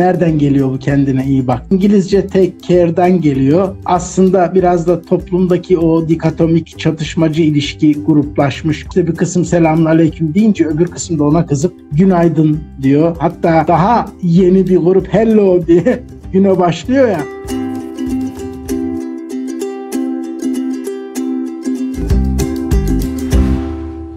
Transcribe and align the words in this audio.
Nereden 0.00 0.38
geliyor 0.38 0.72
bu 0.72 0.78
kendine 0.78 1.24
iyi 1.24 1.46
bak? 1.46 1.62
İngilizce 1.70 2.26
take 2.26 2.52
care'dan 2.68 3.20
geliyor. 3.20 3.76
Aslında 3.84 4.54
biraz 4.54 4.86
da 4.86 5.02
toplumdaki 5.02 5.78
o 5.78 6.08
dikatomik 6.08 6.78
çatışmacı 6.78 7.42
ilişki 7.42 8.04
gruplaşmış. 8.04 8.82
İşte 8.82 9.06
bir 9.06 9.14
kısım 9.14 9.44
selamun 9.44 9.84
aleyküm 9.84 10.34
deyince 10.34 10.66
öbür 10.66 10.86
kısım 10.86 11.18
da 11.18 11.24
ona 11.24 11.46
kızıp 11.46 11.74
günaydın 11.92 12.60
diyor. 12.82 13.16
Hatta 13.18 13.64
daha 13.68 14.08
yeni 14.22 14.66
bir 14.66 14.76
grup 14.76 15.14
hello 15.14 15.66
diye 15.66 16.02
güne 16.32 16.58
başlıyor 16.58 17.08
ya. 17.08 17.20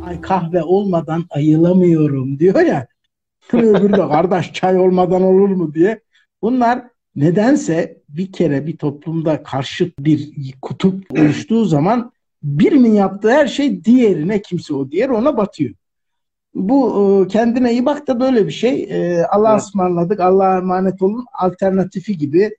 Ay 0.08 0.22
kahve 0.22 0.64
olmadan 0.64 1.26
ayılamıyorum 1.30 2.40
diyor 2.40 2.60
ya. 2.60 2.93
Öbürü 3.54 3.94
de 3.94 3.98
kardeş 3.98 4.54
çay 4.54 4.80
olmadan 4.80 5.22
olur 5.22 5.50
mu 5.50 5.74
diye. 5.74 6.00
Bunlar 6.42 6.84
nedense 7.16 7.98
bir 8.10 8.32
kere 8.32 8.68
bir 8.68 8.78
toplumda 8.78 9.44
karşıt 9.44 10.00
bir 10.00 10.34
kutup 10.62 11.12
oluştuğu 11.12 11.66
zaman 11.66 12.12
birinin 12.44 12.94
yaptığı 12.94 13.32
her 13.32 13.48
şey 13.48 13.84
diğerine 13.84 14.42
kimse 14.42 14.74
o 14.74 14.92
diğer 14.92 15.10
ona 15.10 15.38
batıyor. 15.38 15.74
Bu 16.56 17.28
kendine 17.30 17.72
iyi 17.72 17.86
bak 17.86 18.08
da 18.08 18.20
böyle 18.20 18.48
bir 18.48 18.52
şey. 18.52 18.90
Allah'a 19.30 19.58
ısmarladık, 19.58 20.20
Allah'a 20.20 20.58
emanet 20.58 21.02
olun 21.02 21.26
alternatifi 21.34 22.18
gibi. 22.18 22.56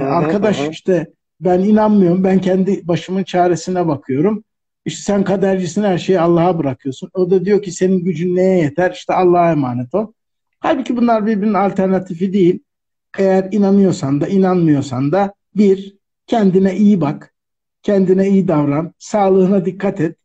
Arkadaş 0.00 0.68
işte 0.68 1.10
ben 1.40 1.58
inanmıyorum, 1.58 2.24
ben 2.24 2.40
kendi 2.40 2.88
başımın 2.88 3.24
çaresine 3.24 3.88
bakıyorum. 3.88 4.44
İşte 4.84 5.02
sen 5.02 5.24
kadercisin 5.24 5.82
her 5.82 5.98
şeyi 5.98 6.20
Allah'a 6.20 6.58
bırakıyorsun. 6.58 7.10
O 7.14 7.30
da 7.30 7.44
diyor 7.44 7.62
ki 7.62 7.72
senin 7.72 8.04
gücün 8.04 8.36
neye 8.36 8.58
yeter? 8.58 8.90
İşte 8.90 9.14
Allah'a 9.14 9.50
emanet 9.50 9.94
ol. 9.94 10.12
Halbuki 10.60 10.96
bunlar 10.96 11.26
birbirinin 11.26 11.54
alternatifi 11.54 12.32
değil. 12.32 12.60
Eğer 13.18 13.48
inanıyorsan 13.52 14.20
da 14.20 14.28
inanmıyorsan 14.28 15.12
da 15.12 15.34
bir, 15.56 15.96
kendine 16.26 16.76
iyi 16.76 17.00
bak. 17.00 17.34
Kendine 17.82 18.28
iyi 18.28 18.48
davran. 18.48 18.92
Sağlığına 18.98 19.64
dikkat 19.64 20.00
et. 20.00 20.16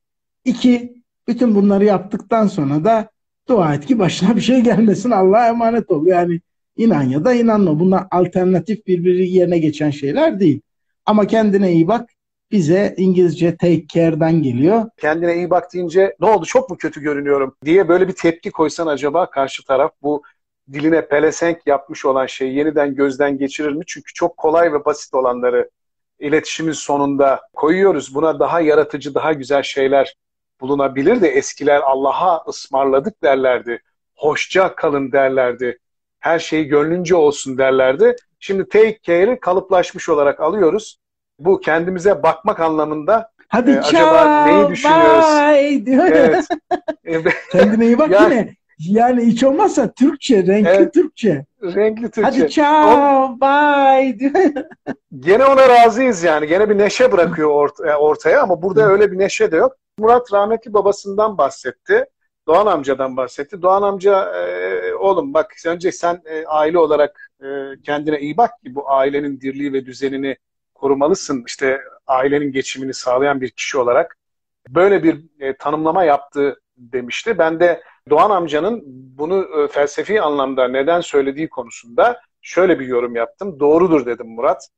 İki, 0.46 1.04
bütün 1.28 1.56
bunları 1.56 1.86
yaptıktan 1.86 2.48
sonra 2.48 2.84
da 2.84 3.10
dua 3.48 3.76
et 3.76 3.86
ki 3.86 4.00
başına 4.00 4.36
bir 4.36 4.42
şey 4.42 4.62
gelmesin. 4.62 5.12
Allah'a 5.12 5.48
emanet 5.48 5.92
ol. 5.92 6.06
Yani 6.06 6.42
inan 6.78 7.04
ya 7.04 7.26
da 7.26 7.34
inanma. 7.34 7.80
Bunlar 7.80 8.08
alternatif 8.12 8.88
birbiri 8.88 9.30
yerine 9.30 9.60
geçen 9.60 9.90
şeyler 9.90 10.40
değil. 10.40 10.62
Ama 11.06 11.28
kendine 11.28 11.74
iyi 11.74 11.88
bak 11.88 12.10
bize 12.52 12.94
İngilizce 12.98 13.58
take 13.58 13.88
care'dan 13.88 14.44
geliyor. 14.44 14.90
Kendine 14.98 15.36
iyi 15.36 15.50
bak 15.50 15.74
deyince 15.74 16.16
ne 16.20 16.30
oldu 16.30 16.46
çok 16.46 16.70
mu 16.70 16.78
kötü 16.78 17.02
görünüyorum 17.02 17.56
diye 17.66 17.88
böyle 17.88 18.08
bir 18.08 18.14
tepki 18.14 18.52
koysan 18.52 18.88
acaba 18.88 19.30
karşı 19.30 19.66
taraf 19.66 19.92
bu 20.02 20.24
diline 20.74 21.08
pelesenk 21.08 21.68
yapmış 21.68 22.06
olan 22.06 22.26
şeyi 22.26 22.56
yeniden 22.58 22.96
gözden 22.96 23.38
geçirir 23.38 23.72
mi? 23.72 23.84
Çünkü 23.88 24.14
çok 24.14 24.38
kolay 24.38 24.74
ve 24.74 24.86
basit 24.86 25.14
olanları 25.14 25.70
iletişimin 26.20 26.72
sonunda 26.72 27.42
koyuyoruz. 27.54 28.16
Buna 28.16 28.40
daha 28.40 28.62
yaratıcı, 28.62 29.16
daha 29.16 29.34
güzel 29.34 29.64
şeyler 29.64 30.16
bulunabilir 30.62 31.22
de 31.22 31.28
eskiler 31.28 31.82
Allah'a 31.82 32.44
ısmarladık 32.48 33.24
derlerdi. 33.24 33.82
Hoşça 34.16 34.76
kalın 34.76 35.12
derlerdi. 35.12 35.80
Her 36.20 36.40
şey 36.40 36.66
gönlünce 36.66 37.16
olsun 37.16 37.58
derlerdi. 37.58 38.16
Şimdi 38.40 38.70
take 38.70 39.00
care'i 39.04 39.40
kalıplaşmış 39.40 40.10
olarak 40.10 40.40
alıyoruz 40.40 41.00
bu 41.40 41.60
kendimize 41.60 42.24
bakmak 42.24 42.60
anlamında 42.60 43.32
Hadi 43.48 43.72
e, 43.72 43.80
acaba 43.80 44.46
neyi 44.46 44.70
düşünüyoruz? 44.70 45.26
Bye 45.26 45.86
diyor 45.86 46.06
evet. 47.06 47.36
Kendine 47.52 47.86
iyi 47.86 47.98
bak 47.98 48.12
ya, 48.12 48.24
yine. 48.24 48.56
Yani 48.80 49.26
hiç 49.26 49.44
olmazsa 49.44 49.92
Türkçe, 49.92 50.48
renkli 50.48 50.70
evet, 50.70 50.94
Türkçe. 50.94 51.46
Renkli 51.64 52.12
Türkçe. 52.12 52.22
Hadi 52.22 52.50
ciao, 52.50 53.38
bye 53.42 54.20
diyor. 54.20 54.34
Gene 55.20 55.46
ona 55.46 55.70
razıyız 55.70 56.24
yani. 56.24 56.48
Gene 56.48 56.70
bir 56.70 56.78
neşe 56.78 57.12
bırakıyor 57.12 57.50
ort 57.50 57.80
e, 57.80 57.96
ortaya 57.96 58.44
ama 58.44 58.62
burada 58.62 58.88
öyle 58.88 59.12
bir 59.12 59.18
neşe 59.18 59.52
de 59.52 59.58
yok. 59.58 59.76
Murat 59.98 60.34
rahmetli 60.34 60.74
babasından 60.74 61.38
bahsetti. 61.38 62.06
Doğan 62.48 62.66
amcadan 62.66 63.18
bahsetti. 63.18 63.62
Doğan 63.62 63.82
amca 63.82 64.34
e, 64.36 64.94
oğlum 64.94 65.34
bak 65.34 65.54
önce 65.66 65.92
sen 65.92 66.22
e, 66.26 66.46
aile 66.46 66.78
olarak 66.78 67.32
e, 67.44 67.48
kendine 67.84 68.20
iyi 68.20 68.38
bak 68.38 68.52
ki 68.64 68.76
bu 68.76 68.92
ailenin 68.92 69.42
dirliği 69.42 69.74
ve 69.74 69.86
düzenini 69.86 70.38
korumalısın 70.80 71.44
işte 71.48 71.82
ailenin 72.08 72.52
geçimini 72.52 72.94
sağlayan 72.94 73.42
bir 73.42 73.50
kişi 73.50 73.78
olarak 73.78 74.18
böyle 74.70 75.04
bir 75.04 75.26
e, 75.40 75.58
tanımlama 75.58 76.04
yaptı 76.04 76.62
demişti. 76.78 77.38
Ben 77.38 77.60
de 77.60 77.84
Doğan 78.10 78.30
amcanın 78.30 78.82
bunu 79.18 79.64
e, 79.64 79.68
felsefi 79.68 80.22
anlamda 80.22 80.68
neden 80.68 81.02
söylediği 81.02 81.50
konusunda 81.50 82.22
şöyle 82.42 82.80
bir 82.80 82.88
yorum 82.88 83.16
yaptım. 83.16 83.60
Doğrudur 83.60 84.06
dedim 84.06 84.28
Murat. 84.28 84.70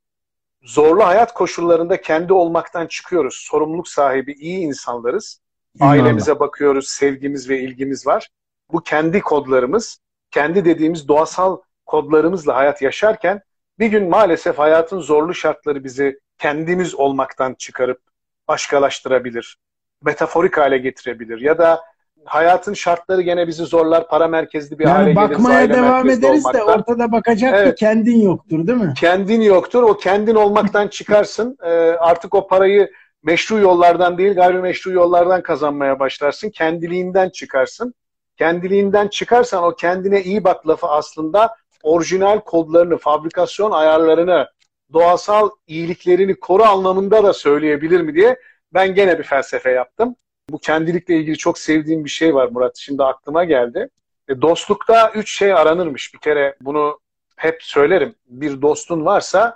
Zorlu 0.63 1.05
hayat 1.05 1.33
koşullarında 1.33 2.01
kendi 2.01 2.33
olmaktan 2.33 2.87
çıkıyoruz. 2.87 3.35
Sorumluluk 3.35 3.87
sahibi 3.87 4.33
iyi 4.33 4.59
insanlarız. 4.59 5.41
Ailemize 5.79 6.39
bakıyoruz, 6.39 6.87
sevgimiz 6.87 7.49
ve 7.49 7.59
ilgimiz 7.59 8.07
var. 8.07 8.29
Bu 8.71 8.83
kendi 8.83 9.21
kodlarımız, 9.21 9.99
kendi 10.31 10.65
dediğimiz 10.65 11.07
doğasal 11.07 11.57
kodlarımızla 11.85 12.55
hayat 12.55 12.81
yaşarken 12.81 13.41
bir 13.81 13.87
gün 13.87 14.09
maalesef 14.09 14.59
hayatın 14.59 14.99
zorlu 14.99 15.33
şartları 15.33 15.83
bizi 15.83 16.19
kendimiz 16.37 16.95
olmaktan 16.95 17.53
çıkarıp 17.53 18.01
başkalaştırabilir. 18.47 19.57
Metaforik 20.03 20.57
hale 20.57 20.77
getirebilir. 20.77 21.41
Ya 21.41 21.57
da 21.57 21.81
hayatın 22.25 22.73
şartları 22.73 23.21
gene 23.21 23.47
bizi 23.47 23.63
zorlar. 23.63 24.07
Para 24.07 24.27
merkezli 24.27 24.79
bir 24.79 24.83
yani 24.83 24.93
hale 24.93 25.13
geliriz. 25.13 25.37
Bakmaya 25.37 25.69
devam 25.69 26.09
ederiz 26.09 26.45
olmaktan. 26.45 26.67
de 26.67 26.71
ortada 26.71 27.11
bakacak 27.11 27.53
evet. 27.55 27.75
ki 27.75 27.79
kendin 27.79 28.21
yoktur 28.21 28.67
değil 28.67 28.79
mi? 28.79 28.93
Kendin 28.97 29.41
yoktur. 29.41 29.83
O 29.83 29.97
kendin 29.97 30.35
olmaktan 30.35 30.87
çıkarsın. 30.97 31.57
Ee, 31.63 31.69
artık 31.99 32.35
o 32.35 32.47
parayı 32.47 32.91
meşru 33.23 33.59
yollardan 33.59 34.17
değil 34.17 34.35
gayrimeşru 34.35 34.91
yollardan 34.91 35.43
kazanmaya 35.43 35.99
başlarsın. 35.99 36.49
Kendiliğinden 36.49 37.29
çıkarsın. 37.29 37.93
Kendiliğinden 38.37 39.07
çıkarsan 39.07 39.63
o 39.63 39.75
kendine 39.75 40.23
iyi 40.23 40.43
bak 40.43 40.67
lafı 40.67 40.87
aslında 40.87 41.55
orijinal 41.83 42.39
kodlarını, 42.39 42.97
fabrikasyon 42.97 43.71
ayarlarını, 43.71 44.47
doğasal 44.93 45.49
iyiliklerini 45.67 46.39
koru 46.39 46.63
anlamında 46.63 47.23
da 47.23 47.33
söyleyebilir 47.33 48.01
mi 48.01 48.15
diye 48.15 48.39
ben 48.73 48.95
gene 48.95 49.19
bir 49.19 49.23
felsefe 49.23 49.71
yaptım. 49.71 50.15
Bu 50.49 50.57
kendilikle 50.57 51.15
ilgili 51.17 51.37
çok 51.37 51.59
sevdiğim 51.59 52.05
bir 52.05 52.09
şey 52.09 52.35
var 52.35 52.47
Murat. 52.51 52.77
Şimdi 52.77 53.03
aklıma 53.03 53.43
geldi. 53.43 53.89
E, 54.29 54.41
dostlukta 54.41 55.11
üç 55.15 55.37
şey 55.37 55.53
aranırmış. 55.53 56.13
Bir 56.13 56.19
kere 56.19 56.55
bunu 56.61 56.99
hep 57.37 57.63
söylerim. 57.63 58.15
Bir 58.27 58.61
dostun 58.61 59.05
varsa 59.05 59.55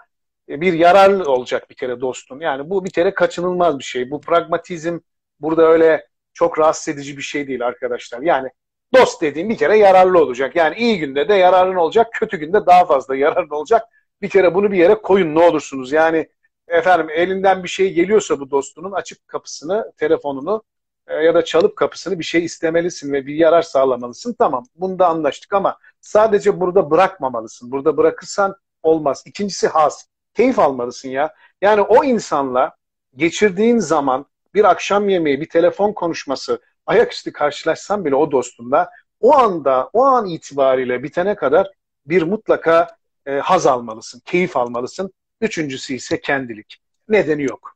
e, 0.49 0.61
bir 0.61 0.73
yararlı 0.73 1.31
olacak 1.31 1.69
bir 1.69 1.75
kere 1.75 2.01
dostun. 2.01 2.39
Yani 2.39 2.69
bu 2.69 2.85
bir 2.85 2.89
kere 2.89 3.13
kaçınılmaz 3.13 3.79
bir 3.79 3.83
şey. 3.83 4.11
Bu 4.11 4.21
pragmatizm 4.21 4.99
burada 5.39 5.67
öyle 5.67 6.07
çok 6.33 6.59
rahatsız 6.59 6.93
edici 6.93 7.17
bir 7.17 7.21
şey 7.21 7.47
değil 7.47 7.65
arkadaşlar. 7.65 8.21
Yani 8.21 8.49
Dost 8.95 9.21
dediğim 9.21 9.49
bir 9.49 9.57
kere 9.57 9.77
yararlı 9.77 10.19
olacak. 10.19 10.55
Yani 10.55 10.75
iyi 10.75 10.99
günde 10.99 11.29
de 11.29 11.33
yararın 11.33 11.75
olacak, 11.75 12.07
kötü 12.13 12.37
günde 12.37 12.65
daha 12.65 12.85
fazla 12.85 13.15
yararın 13.25 13.49
olacak. 13.49 13.83
Bir 14.21 14.29
kere 14.29 14.55
bunu 14.55 14.71
bir 14.71 14.77
yere 14.77 14.95
koyun 14.95 15.35
ne 15.35 15.39
olursunuz. 15.39 15.91
Yani 15.91 16.29
efendim 16.67 17.09
elinden 17.09 17.63
bir 17.63 17.67
şey 17.67 17.93
geliyorsa 17.93 18.39
bu 18.39 18.51
dostunun 18.51 18.91
açıp 18.91 19.27
kapısını, 19.27 19.91
telefonunu 19.97 20.63
e, 21.07 21.13
ya 21.15 21.35
da 21.35 21.45
çalıp 21.45 21.75
kapısını 21.75 22.19
bir 22.19 22.23
şey 22.23 22.45
istemelisin 22.45 23.13
ve 23.13 23.25
bir 23.25 23.35
yarar 23.35 23.61
sağlamalısın. 23.61 24.35
Tamam 24.39 24.65
bunda 24.75 25.07
anlaştık 25.07 25.53
ama 25.53 25.77
sadece 26.01 26.59
burada 26.59 26.91
bırakmamalısın. 26.91 27.71
Burada 27.71 27.97
bırakırsan 27.97 28.55
olmaz. 28.83 29.23
İkincisi 29.25 29.67
has. 29.67 30.05
Keyif 30.33 30.59
almalısın 30.59 31.09
ya. 31.09 31.33
Yani 31.61 31.81
o 31.81 32.03
insanla 32.03 32.75
geçirdiğin 33.15 33.77
zaman 33.77 34.25
bir 34.53 34.63
akşam 34.63 35.09
yemeği, 35.09 35.41
bir 35.41 35.49
telefon 35.49 35.93
konuşması, 35.93 36.61
ayaküstü 36.85 37.31
karşılaşsam 37.33 38.05
bile 38.05 38.15
o 38.15 38.31
dostumla 38.31 38.89
o 39.19 39.35
anda, 39.35 39.89
o 39.93 40.03
an 40.03 40.25
itibariyle 40.25 41.03
bitene 41.03 41.35
kadar 41.35 41.71
bir 42.05 42.21
mutlaka 42.21 42.97
e, 43.25 43.31
haz 43.31 43.67
almalısın, 43.67 44.21
keyif 44.25 44.57
almalısın. 44.57 45.13
Üçüncüsü 45.41 45.93
ise 45.93 46.21
kendilik. 46.21 46.81
Nedeni 47.09 47.43
yok. 47.43 47.75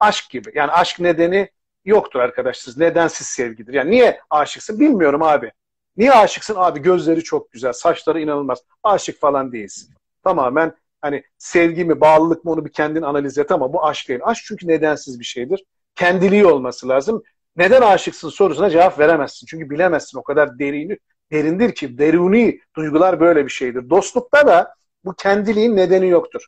Aşk 0.00 0.30
gibi. 0.30 0.52
Yani 0.54 0.72
aşk 0.72 1.00
nedeni 1.00 1.48
yoktur 1.84 2.20
arkadaşlar. 2.20 2.74
Nedensiz 2.76 3.26
sevgidir. 3.26 3.74
Yani 3.74 3.90
niye 3.90 4.20
aşıksın 4.30 4.80
bilmiyorum 4.80 5.22
abi. 5.22 5.52
Niye 5.96 6.12
aşıksın 6.12 6.54
abi? 6.56 6.82
Gözleri 6.82 7.24
çok 7.24 7.52
güzel, 7.52 7.72
saçları 7.72 8.20
inanılmaz. 8.20 8.58
Aşık 8.82 9.20
falan 9.20 9.52
değilsin. 9.52 9.94
Tamamen 10.24 10.74
hani 11.00 11.22
sevgi 11.38 11.84
mi, 11.84 12.00
bağlılık 12.00 12.44
mı 12.44 12.50
onu 12.50 12.64
bir 12.64 12.72
kendin 12.72 13.02
analiz 13.02 13.38
et 13.38 13.52
ama 13.52 13.72
bu 13.72 13.86
aşk 13.86 14.08
değil. 14.08 14.20
Aşk 14.24 14.44
çünkü 14.44 14.68
nedensiz 14.68 15.20
bir 15.20 15.24
şeydir. 15.24 15.64
Kendiliği 15.94 16.46
olması 16.46 16.88
lazım 16.88 17.22
neden 17.58 17.82
aşıksın 17.82 18.28
sorusuna 18.28 18.70
cevap 18.70 18.98
veremezsin. 18.98 19.46
Çünkü 19.46 19.70
bilemezsin 19.70 20.18
o 20.18 20.22
kadar 20.22 20.58
derini, 20.58 20.98
derindir 21.32 21.74
ki 21.74 21.98
deruni 21.98 22.60
duygular 22.76 23.20
böyle 23.20 23.44
bir 23.44 23.50
şeydir. 23.50 23.90
Dostlukta 23.90 24.46
da 24.46 24.74
bu 25.04 25.14
kendiliğin 25.14 25.76
nedeni 25.76 26.08
yoktur. 26.08 26.46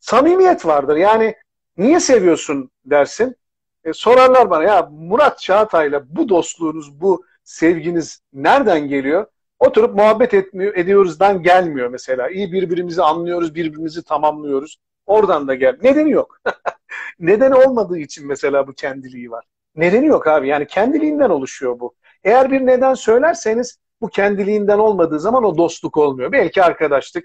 Samimiyet 0.00 0.66
vardır. 0.66 0.96
Yani 0.96 1.34
niye 1.76 2.00
seviyorsun 2.00 2.70
dersin. 2.84 3.36
E, 3.84 3.92
sorarlar 3.92 4.50
bana 4.50 4.64
ya 4.64 4.88
Murat 4.92 5.38
Çağatay'la 5.38 6.16
bu 6.16 6.28
dostluğunuz, 6.28 7.00
bu 7.00 7.24
sevginiz 7.44 8.20
nereden 8.32 8.88
geliyor? 8.88 9.26
Oturup 9.58 9.94
muhabbet 9.94 10.34
etmiyor, 10.34 10.76
ediyoruzdan 10.76 11.42
gelmiyor 11.42 11.88
mesela. 11.88 12.28
İyi 12.28 12.52
birbirimizi 12.52 13.02
anlıyoruz, 13.02 13.54
birbirimizi 13.54 14.04
tamamlıyoruz. 14.04 14.76
Oradan 15.06 15.48
da 15.48 15.54
gel. 15.54 15.78
Nedeni 15.82 16.10
yok. 16.10 16.40
Nedeni 17.18 17.54
olmadığı 17.54 17.98
için 17.98 18.26
mesela 18.26 18.66
bu 18.66 18.72
kendiliği 18.72 19.30
var. 19.30 19.44
Nedeni 19.78 20.06
yok 20.06 20.26
abi. 20.26 20.48
Yani 20.48 20.66
kendiliğinden 20.66 21.30
oluşuyor 21.30 21.80
bu. 21.80 21.94
Eğer 22.24 22.50
bir 22.50 22.66
neden 22.66 22.94
söylerseniz 22.94 23.78
bu 24.00 24.08
kendiliğinden 24.08 24.78
olmadığı 24.78 25.20
zaman 25.20 25.44
o 25.44 25.58
dostluk 25.58 25.96
olmuyor. 25.96 26.32
Belki 26.32 26.62
arkadaşlık, 26.62 27.24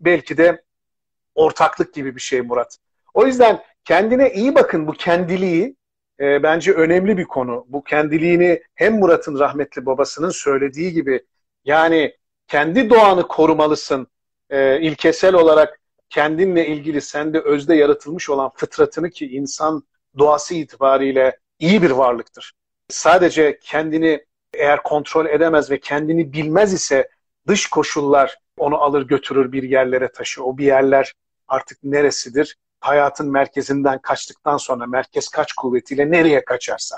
belki 0.00 0.36
de 0.36 0.62
ortaklık 1.34 1.94
gibi 1.94 2.16
bir 2.16 2.20
şey 2.20 2.40
Murat. 2.40 2.78
O 3.14 3.26
yüzden 3.26 3.62
kendine 3.84 4.32
iyi 4.32 4.54
bakın 4.54 4.86
bu 4.86 4.92
kendiliği 4.92 5.76
e, 6.20 6.42
bence 6.42 6.72
önemli 6.72 7.18
bir 7.18 7.24
konu. 7.24 7.64
Bu 7.68 7.84
kendiliğini 7.84 8.62
hem 8.74 8.98
Murat'ın 8.98 9.38
rahmetli 9.38 9.86
babasının 9.86 10.30
söylediği 10.30 10.92
gibi 10.92 11.24
yani 11.64 12.16
kendi 12.48 12.90
doğanı 12.90 13.28
korumalısın. 13.28 14.06
E, 14.50 14.80
ilkesel 14.80 15.34
olarak 15.34 15.80
kendinle 16.08 16.66
ilgili 16.66 17.00
sende 17.00 17.40
özde 17.40 17.74
yaratılmış 17.74 18.30
olan 18.30 18.50
fıtratını 18.54 19.10
ki 19.10 19.26
insan 19.26 19.82
doğası 20.18 20.54
itibariyle 20.54 21.38
iyi 21.58 21.82
bir 21.82 21.90
varlıktır. 21.90 22.52
Sadece 22.88 23.58
kendini 23.62 24.24
eğer 24.54 24.82
kontrol 24.82 25.26
edemez 25.26 25.70
ve 25.70 25.80
kendini 25.80 26.32
bilmez 26.32 26.72
ise 26.72 27.08
dış 27.48 27.66
koşullar 27.66 28.38
onu 28.58 28.78
alır 28.78 29.06
götürür 29.06 29.52
bir 29.52 29.62
yerlere 29.62 30.12
taşı. 30.12 30.44
O 30.44 30.58
bir 30.58 30.64
yerler 30.64 31.14
artık 31.48 31.78
neresidir? 31.84 32.56
Hayatın 32.80 33.30
merkezinden 33.30 33.98
kaçtıktan 33.98 34.56
sonra 34.56 34.86
merkez 34.86 35.28
kaç 35.28 35.52
kuvvetiyle 35.52 36.10
nereye 36.10 36.44
kaçarsa. 36.44 36.96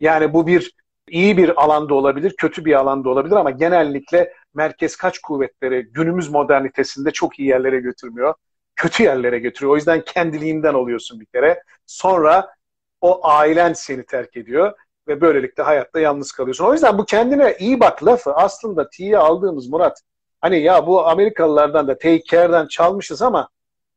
Yani 0.00 0.32
bu 0.32 0.46
bir 0.46 0.74
iyi 1.08 1.36
bir 1.36 1.62
alanda 1.64 1.94
olabilir, 1.94 2.34
kötü 2.38 2.64
bir 2.64 2.74
alanda 2.74 3.08
olabilir 3.10 3.36
ama 3.36 3.50
genellikle 3.50 4.34
merkez 4.54 4.96
kaç 4.96 5.18
kuvvetleri 5.18 5.82
günümüz 5.82 6.30
modernitesinde 6.30 7.10
çok 7.10 7.38
iyi 7.38 7.48
yerlere 7.48 7.80
götürmüyor. 7.80 8.34
Kötü 8.76 9.02
yerlere 9.02 9.38
götürüyor. 9.38 9.72
O 9.72 9.76
yüzden 9.76 10.04
kendiliğinden 10.04 10.74
oluyorsun 10.74 11.20
bir 11.20 11.26
kere. 11.26 11.62
Sonra 11.86 12.54
o 13.00 13.20
ailen 13.22 13.72
seni 13.72 14.06
terk 14.06 14.36
ediyor 14.36 14.72
ve 15.08 15.20
böylelikle 15.20 15.62
hayatta 15.62 16.00
yalnız 16.00 16.32
kalıyorsun. 16.32 16.64
O 16.64 16.72
yüzden 16.72 16.98
bu 16.98 17.04
kendine 17.04 17.56
iyi 17.58 17.80
bak 17.80 18.04
lafı 18.04 18.34
aslında 18.34 18.90
tiye 18.90 19.18
aldığımız 19.18 19.68
Murat 19.68 20.02
hani 20.40 20.62
ya 20.62 20.86
bu 20.86 21.06
Amerikalılardan 21.08 21.88
da 21.88 21.98
take 21.98 22.22
care'den 22.24 22.66
çalmışız 22.66 23.22
ama 23.22 23.48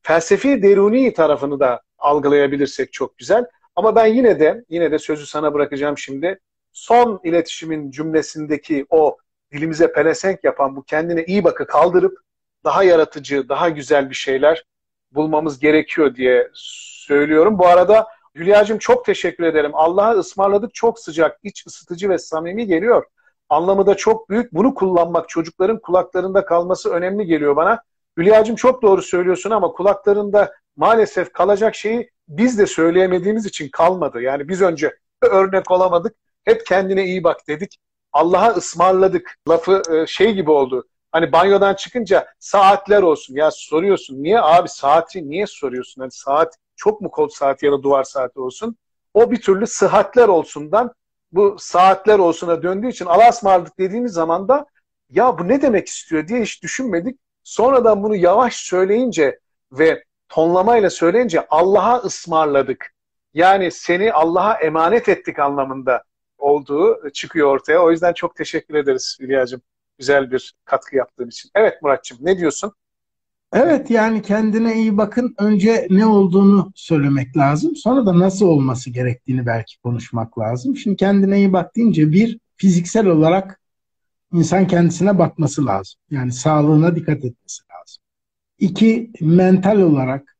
felsefi 0.01 0.61
deruni 0.63 1.13
tarafını 1.13 1.59
da 1.59 1.81
algılayabilirsek 1.97 2.94
çok 2.94 3.17
güzel. 3.17 3.45
Ama 3.75 3.95
ben 3.95 4.05
yine 4.05 4.39
de 4.39 4.65
yine 4.69 4.91
de 4.91 5.00
sözü 5.00 5.25
sana 5.25 5.53
bırakacağım 5.53 5.97
şimdi. 5.97 6.39
Son 6.71 7.19
iletişimin 7.23 7.91
cümlesindeki 7.91 8.85
o 8.89 9.17
dilimize 9.51 9.91
pelesenk 9.91 10.44
yapan 10.44 10.75
bu 10.75 10.83
kendine 10.83 11.23
iyi 11.25 11.44
bakı 11.44 11.67
kaldırıp 11.67 12.17
daha 12.63 12.83
yaratıcı, 12.83 13.50
daha 13.50 13.69
güzel 13.69 14.09
bir 14.09 14.15
şeyler 14.15 14.65
bulmamız 15.11 15.59
gerekiyor 15.59 16.15
diye 16.15 16.50
söylüyorum. 16.53 17.59
Bu 17.59 17.67
arada 17.67 18.07
Hülya'cığım 18.35 18.77
çok 18.77 19.06
teşekkür 19.06 19.44
ederim. 19.44 19.71
Allah'a 19.74 20.12
ısmarladık 20.12 20.74
çok 20.74 21.00
sıcak, 21.00 21.39
iç 21.44 21.68
ısıtıcı 21.68 22.09
ve 22.09 22.18
samimi 22.18 22.68
geliyor. 22.68 23.06
Anlamı 23.50 23.85
da 23.85 23.95
çok 23.95 24.30
büyük. 24.30 24.53
Bunu 24.53 24.74
kullanmak, 24.74 25.30
çocukların 25.30 25.80
kulaklarında 25.80 26.45
kalması 26.45 26.89
önemli 26.89 27.25
geliyor 27.25 27.56
bana. 27.56 27.83
Hülya'cığım 28.18 28.56
çok 28.56 28.81
doğru 28.81 29.01
söylüyorsun 29.01 29.51
ama 29.51 29.71
kulaklarında 29.71 30.53
maalesef 30.75 31.33
kalacak 31.33 31.75
şeyi 31.75 32.12
biz 32.27 32.59
de 32.59 32.68
söyleyemediğimiz 32.68 33.45
için 33.45 33.69
kalmadı. 33.69 34.21
Yani 34.21 34.50
biz 34.50 34.62
önce 34.62 34.97
örnek 35.21 35.71
olamadık. 35.71 36.15
Hep 36.45 36.65
kendine 36.65 37.06
iyi 37.06 37.24
bak 37.24 37.47
dedik. 37.47 37.77
Allah'a 38.13 38.50
ısmarladık. 38.50 39.38
Lafı 39.50 39.81
e, 39.91 40.07
şey 40.07 40.33
gibi 40.33 40.51
oldu. 40.51 40.88
Hani 41.12 41.31
banyodan 41.31 41.74
çıkınca 41.74 42.27
saatler 42.39 43.01
olsun. 43.01 43.36
Ya 43.36 43.51
soruyorsun. 43.51 44.24
Niye 44.24 44.41
abi 44.41 44.69
saati 44.69 45.29
niye 45.29 45.47
soruyorsun? 45.47 46.01
Hani 46.01 46.12
saat 46.12 46.56
çok 46.75 47.02
mu 47.02 47.12
kol 47.12 47.28
saati 47.28 47.66
ya 47.66 47.72
da 47.72 47.84
duvar 47.84 48.04
saati 48.04 48.40
olsun. 48.40 48.78
O 49.14 49.31
bir 49.31 49.42
türlü 49.42 49.68
sıhhatler 49.68 50.28
olsundan 50.28 50.94
bu 51.31 51.56
saatler 51.60 52.20
olsuna 52.20 52.64
döndüğü 52.64 52.88
için 52.88 53.06
Allah'a 53.06 53.66
dediğimiz 53.80 54.14
zaman 54.14 54.48
da 54.48 54.66
ya 55.10 55.38
bu 55.38 55.48
ne 55.48 55.62
demek 55.62 55.88
istiyor 55.88 56.28
diye 56.28 56.42
hiç 56.42 56.64
düşünmedik. 56.64 57.20
Sonradan 57.44 58.04
bunu 58.04 58.16
yavaş 58.16 58.56
söyleyince 58.56 59.40
ve 59.72 60.04
tonlamayla 60.30 60.90
söyleyince 60.90 61.48
Allah'a 61.50 61.98
ısmarladık. 61.98 62.94
Yani 63.34 63.72
seni 63.72 64.14
Allah'a 64.14 64.54
emanet 64.54 65.10
ettik 65.10 65.40
anlamında 65.40 66.04
olduğu 66.38 67.10
çıkıyor 67.10 67.48
ortaya. 67.48 67.84
O 67.84 67.92
yüzden 67.92 68.14
çok 68.14 68.36
teşekkür 68.36 68.75
ederiz 68.75 69.18
Hülya'cığım. 69.20 69.62
Güzel 69.98 70.31
bir 70.31 70.54
katkı 70.66 70.96
yaptığın 70.96 71.28
için. 71.28 71.52
Evet 71.56 71.81
Muratçım 71.81 72.18
ne 72.22 72.38
diyorsun? 72.38 72.74
Evet 73.53 73.89
yani 73.89 74.21
kendine 74.21 74.75
iyi 74.75 74.97
bakın. 74.97 75.35
Önce 75.38 75.88
ne 75.89 76.05
olduğunu 76.05 76.71
söylemek 76.75 77.38
lazım. 77.38 77.75
Sonra 77.75 78.05
da 78.05 78.19
nasıl 78.19 78.45
olması 78.45 78.89
gerektiğini 78.89 79.45
belki 79.45 79.81
konuşmak 79.81 80.39
lazım. 80.39 80.77
Şimdi 80.77 80.95
kendine 80.95 81.38
iyi 81.38 81.53
bak 81.53 81.75
deyince 81.75 82.11
bir 82.11 82.39
fiziksel 82.57 83.07
olarak 83.07 83.59
insan 84.33 84.67
kendisine 84.67 85.19
bakması 85.19 85.65
lazım. 85.65 86.00
Yani 86.11 86.31
sağlığına 86.31 86.95
dikkat 86.95 87.17
etmesi 87.17 87.63
lazım. 87.71 88.03
İki 88.59 89.11
mental 89.21 89.79
olarak 89.81 90.38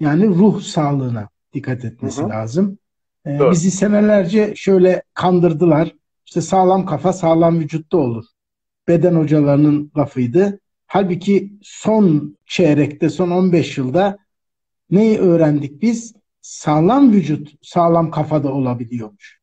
yani 0.00 0.26
ruh 0.26 0.60
sağlığına 0.60 1.28
dikkat 1.52 1.84
etmesi 1.84 2.22
hı 2.22 2.26
hı. 2.26 2.28
lazım. 2.28 2.78
Ee, 3.26 3.38
bizi 3.50 3.70
senelerce 3.70 4.52
şöyle 4.56 5.02
kandırdılar. 5.14 5.94
İşte 6.26 6.40
sağlam 6.40 6.86
kafa 6.86 7.12
sağlam 7.12 7.58
vücutta 7.60 7.96
olur. 7.96 8.24
Beden 8.88 9.14
hocalarının 9.14 9.92
lafıydı. 9.96 10.60
Halbuki 10.92 11.52
son 11.62 12.36
çeyrekte, 12.46 13.10
son 13.10 13.30
15 13.30 13.78
yılda 13.78 14.18
neyi 14.90 15.18
öğrendik 15.18 15.82
biz? 15.82 16.14
Sağlam 16.40 17.12
vücut, 17.12 17.52
sağlam 17.62 18.10
kafada 18.10 18.52
olabiliyormuş. 18.52 19.40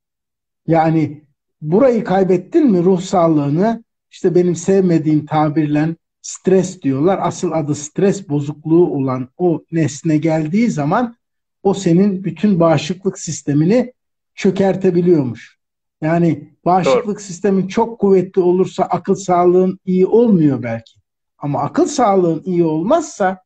Yani 0.68 1.24
burayı 1.62 2.04
kaybettin 2.04 2.72
mi 2.72 2.84
ruh 2.84 3.02
sağlığını 3.02 3.84
işte 4.12 4.36
benim 4.36 4.56
sevmediğim 4.56 5.26
tabirle 5.26 5.96
stres 6.22 6.82
diyorlar. 6.82 7.20
Asıl 7.22 7.52
adı 7.52 7.76
stres 7.76 8.30
bozukluğu 8.30 8.94
olan 8.94 9.30
o 9.38 9.64
nesne 9.72 10.18
geldiği 10.18 10.72
zaman 10.72 11.16
o 11.64 11.74
senin 11.74 12.24
bütün 12.24 12.60
bağışıklık 12.60 13.20
sistemini 13.20 13.94
çökertebiliyormuş. 14.36 15.58
Yani 16.02 16.54
bağışıklık 16.66 17.06
Doğru. 17.06 17.20
sistemin 17.20 17.68
çok 17.68 18.00
kuvvetli 18.00 18.42
olursa 18.42 18.84
akıl 18.84 19.16
sağlığın 19.16 19.80
iyi 19.86 20.06
olmuyor 20.06 20.64
belki. 20.64 20.98
Ama 21.38 21.62
akıl 21.62 21.86
sağlığın 21.86 22.44
iyi 22.46 22.64
olmazsa 22.64 23.44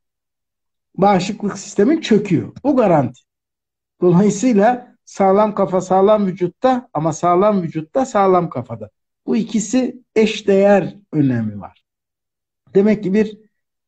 bağışıklık 0.97 1.57
sistemin 1.57 2.01
çöküyor. 2.01 2.51
Bu 2.63 2.75
garanti. 2.75 3.21
Dolayısıyla 4.01 4.95
sağlam 5.05 5.55
kafa 5.55 5.81
sağlam 5.81 6.25
vücutta 6.25 6.89
ama 6.93 7.13
sağlam 7.13 7.61
vücutta 7.61 8.05
sağlam 8.05 8.49
kafada. 8.49 8.89
Bu 9.25 9.35
ikisi 9.37 10.03
eşdeğer 10.15 10.97
önemi 11.11 11.61
var. 11.61 11.83
Demek 12.75 13.03
ki 13.03 13.13
bir 13.13 13.37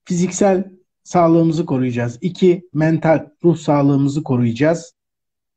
fiziksel 0.05 0.71
sağlığımızı 1.03 1.65
koruyacağız. 1.65 2.17
İki, 2.21 2.69
mental 2.73 3.29
ruh 3.43 3.57
sağlığımızı 3.57 4.23
koruyacağız. 4.23 4.93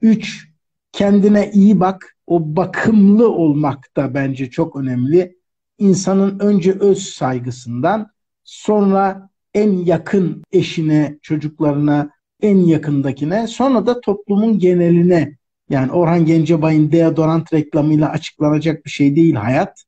Üç, 0.00 0.49
kendine 0.93 1.50
iyi 1.53 1.81
bak. 1.81 2.17
O 2.26 2.57
bakımlı 2.57 3.31
olmak 3.33 3.97
da 3.97 4.15
bence 4.15 4.50
çok 4.50 4.76
önemli. 4.76 5.37
İnsanın 5.79 6.38
önce 6.38 6.73
öz 6.73 7.09
saygısından 7.09 8.11
sonra 8.47 9.31
en 9.55 9.73
yakın 9.73 10.43
eşine, 10.53 11.19
çocuklarına, 11.23 12.11
en 12.43 12.59
yakındakine, 12.59 13.47
sonra 13.47 13.87
da 13.87 14.00
toplumun 14.00 14.59
geneline. 14.59 15.37
Yani 15.71 15.93
Orhan 15.93 16.26
Gencebay'ın 16.26 16.93
deodorant 16.93 17.53
reklamıyla 17.53 18.11
açıklanacak 18.11 18.85
bir 18.85 18.91
şey 18.91 19.17
değil 19.17 19.35
hayat. 19.35 19.85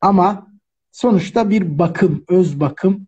Ama 0.00 0.46
sonuçta 0.92 1.50
bir 1.50 1.78
bakım, 1.78 2.24
öz 2.28 2.60
bakım. 2.60 3.06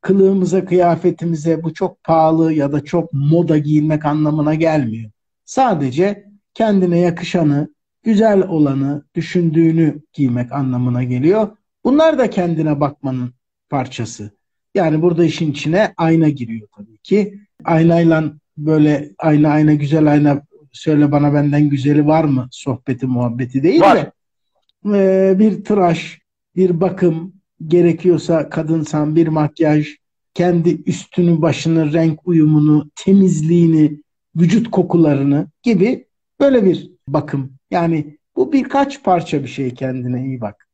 Kılığımıza, 0.00 0.64
kıyafetimize 0.64 1.62
bu 1.62 1.74
çok 1.74 2.04
pahalı 2.04 2.52
ya 2.52 2.72
da 2.72 2.84
çok 2.84 3.12
moda 3.12 3.58
giyinmek 3.58 4.04
anlamına 4.04 4.54
gelmiyor. 4.54 5.10
Sadece 5.44 6.26
kendine 6.54 6.98
yakışanı, 6.98 7.74
güzel 8.02 8.48
olanı, 8.48 9.04
düşündüğünü 9.14 10.02
giymek 10.12 10.52
anlamına 10.52 11.04
geliyor. 11.04 11.56
Bunlar 11.84 12.18
da 12.18 12.30
kendine 12.30 12.80
bakmanın 12.80 13.33
parçası. 13.70 14.30
Yani 14.74 15.02
burada 15.02 15.24
işin 15.24 15.50
içine 15.50 15.94
ayna 15.96 16.28
giriyor 16.28 16.68
tabii 16.76 16.98
ki. 16.98 17.38
Aynayla 17.64 18.32
böyle 18.56 19.10
ayna 19.18 19.50
ayna 19.50 19.74
güzel 19.74 20.12
ayna 20.12 20.42
söyle 20.72 21.12
bana 21.12 21.34
benden 21.34 21.68
güzeli 21.68 22.06
var 22.06 22.24
mı 22.24 22.48
sohbeti 22.50 23.06
muhabbeti 23.06 23.62
değil 23.62 23.80
var. 23.80 23.96
de 23.96 24.12
ee, 24.86 25.38
bir 25.38 25.64
tıraş, 25.64 26.20
bir 26.56 26.80
bakım 26.80 27.32
gerekiyorsa 27.66 28.48
kadınsan 28.50 29.16
bir 29.16 29.28
makyaj, 29.28 29.88
kendi 30.34 30.82
üstünü 30.86 31.42
başını, 31.42 31.92
renk 31.92 32.28
uyumunu, 32.28 32.90
temizliğini, 32.96 34.00
vücut 34.36 34.70
kokularını 34.70 35.46
gibi 35.62 36.06
böyle 36.40 36.64
bir 36.64 36.90
bakım. 37.08 37.52
Yani 37.70 38.18
bu 38.36 38.52
birkaç 38.52 39.02
parça 39.02 39.42
bir 39.42 39.48
şey 39.48 39.74
kendine 39.74 40.26
iyi 40.26 40.40
bak. 40.40 40.68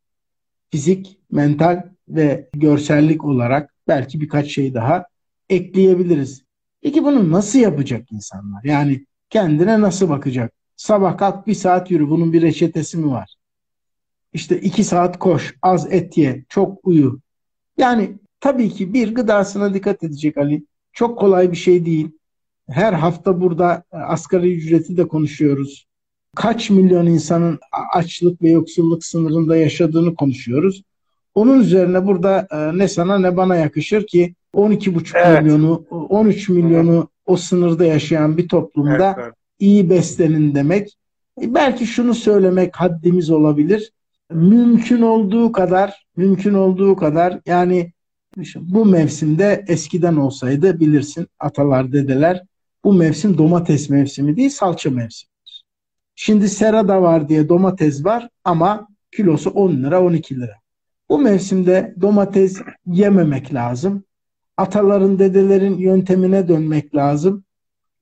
Fizik, 0.71 1.19
mental, 1.31 1.83
ve 2.15 2.49
görsellik 2.53 3.25
olarak 3.25 3.75
belki 3.89 4.21
birkaç 4.21 4.47
şey 4.47 4.75
daha 4.75 5.05
ekleyebiliriz. 5.49 6.43
Peki 6.83 7.05
bunu 7.05 7.33
nasıl 7.33 7.59
yapacak 7.59 8.13
insanlar? 8.13 8.65
Yani 8.65 9.07
kendine 9.31 9.81
nasıl 9.81 10.09
bakacak? 10.09 10.53
Sabah 10.77 11.19
kalk 11.19 11.47
bir 11.47 11.55
saat 11.55 11.91
yürü. 11.91 12.11
Bunun 12.11 12.33
bir 12.33 12.43
reçetesi 12.43 12.99
mi 12.99 13.11
var? 13.11 13.35
İşte 14.33 14.61
iki 14.61 14.85
saat 14.85 15.19
koş, 15.19 15.55
az 15.63 15.93
et 15.93 16.17
ye, 16.17 16.45
çok 16.49 16.79
uyu. 16.83 17.21
Yani 17.79 18.19
tabii 18.41 18.71
ki 18.71 18.95
bir 18.95 19.15
gıdasına 19.15 19.75
dikkat 19.75 20.03
edecek 20.03 20.39
Ali. 20.39 20.65
Çok 20.93 21.19
kolay 21.19 21.51
bir 21.51 21.57
şey 21.57 21.87
değil. 21.87 22.11
Her 22.69 22.93
hafta 22.93 23.41
burada 23.41 23.85
e, 23.93 23.97
asgari 23.97 24.55
ücreti 24.55 24.97
de 24.97 25.09
konuşuyoruz. 25.09 25.87
Kaç 26.37 26.71
milyon 26.71 27.07
insanın 27.07 27.59
açlık 27.93 28.43
ve 28.43 28.51
yoksulluk 28.51 29.05
sınırında 29.05 29.57
yaşadığını 29.57 30.15
konuşuyoruz. 30.15 30.83
Onun 31.35 31.61
üzerine 31.61 32.07
burada 32.07 32.49
e, 32.51 32.79
ne 32.79 32.89
sana 32.89 33.19
ne 33.19 33.37
bana 33.37 33.57
yakışır 33.57 34.07
ki 34.07 34.35
12,5 34.55 35.19
evet. 35.19 35.43
milyonu, 35.43 35.85
13 35.91 36.49
milyonu 36.49 37.09
o 37.27 37.37
sınırda 37.37 37.85
yaşayan 37.85 38.37
bir 38.37 38.49
toplumda 38.49 39.07
evet, 39.07 39.25
evet. 39.25 39.35
iyi 39.59 39.91
beslenin 39.91 40.55
demek. 40.55 40.97
E, 41.43 41.55
belki 41.55 41.87
şunu 41.87 42.15
söylemek 42.15 42.77
haddimiz 42.77 43.31
olabilir. 43.31 43.93
Mümkün 44.33 45.03
olduğu 45.03 45.53
kadar, 45.53 46.07
mümkün 46.17 46.55
olduğu 46.55 46.97
kadar 46.97 47.41
yani 47.47 47.93
bu 48.57 48.85
mevsimde 48.87 49.65
eskiden 49.69 50.17
olsaydı 50.17 50.81
bilirsin 50.81 51.27
atalar 51.39 51.93
dedeler 51.93 52.43
bu 52.85 52.93
mevsim 52.93 53.39
domates 53.39 53.91
mevsimi 53.91 54.37
değil 54.37 54.51
salça 54.51 54.91
mevsimidir. 54.91 55.65
Şimdi 56.15 56.49
sera 56.49 56.89
da 56.89 57.03
var 57.03 57.29
diye 57.29 57.49
domates 57.49 58.05
var 58.05 58.29
ama 58.45 58.89
kilosu 59.13 59.51
10 59.51 59.73
lira 59.73 60.03
12 60.03 60.41
lira. 60.41 60.60
Bu 61.11 61.19
mevsimde 61.19 61.95
domates 62.01 62.61
yememek 62.87 63.55
lazım. 63.55 64.05
Ataların 64.57 65.19
dedelerin 65.19 65.79
yöntemine 65.79 66.49
dönmek 66.49 66.95
lazım. 66.95 67.45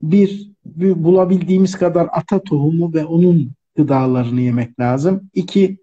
Bir, 0.03 0.51
bir 0.65 1.05
bulabildiğimiz 1.05 1.75
kadar 1.75 2.09
ata 2.13 2.43
tohumu 2.43 2.95
ve 2.95 3.05
onun 3.05 3.53
gıdalarını 3.77 4.41
yemek 4.41 4.81
lazım. 4.81 5.31
İki, 5.35 5.79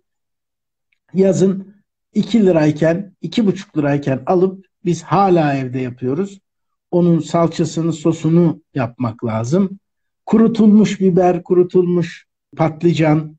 yazın 1.13 1.75
2 2.13 2.45
lirayken, 2.45 3.13
2,5 3.23 3.77
lirayken 3.77 4.23
alıp 4.25 4.65
biz 4.85 5.03
hala 5.03 5.55
evde 5.55 5.79
yapıyoruz. 5.79 6.39
Onun 6.91 7.19
salçasını, 7.19 7.93
sosunu 7.93 8.61
yapmak 8.75 9.25
lazım. 9.25 9.79
Kurutulmuş 10.25 11.01
biber, 11.01 11.43
kurutulmuş 11.43 12.25
patlıcan. 12.57 13.37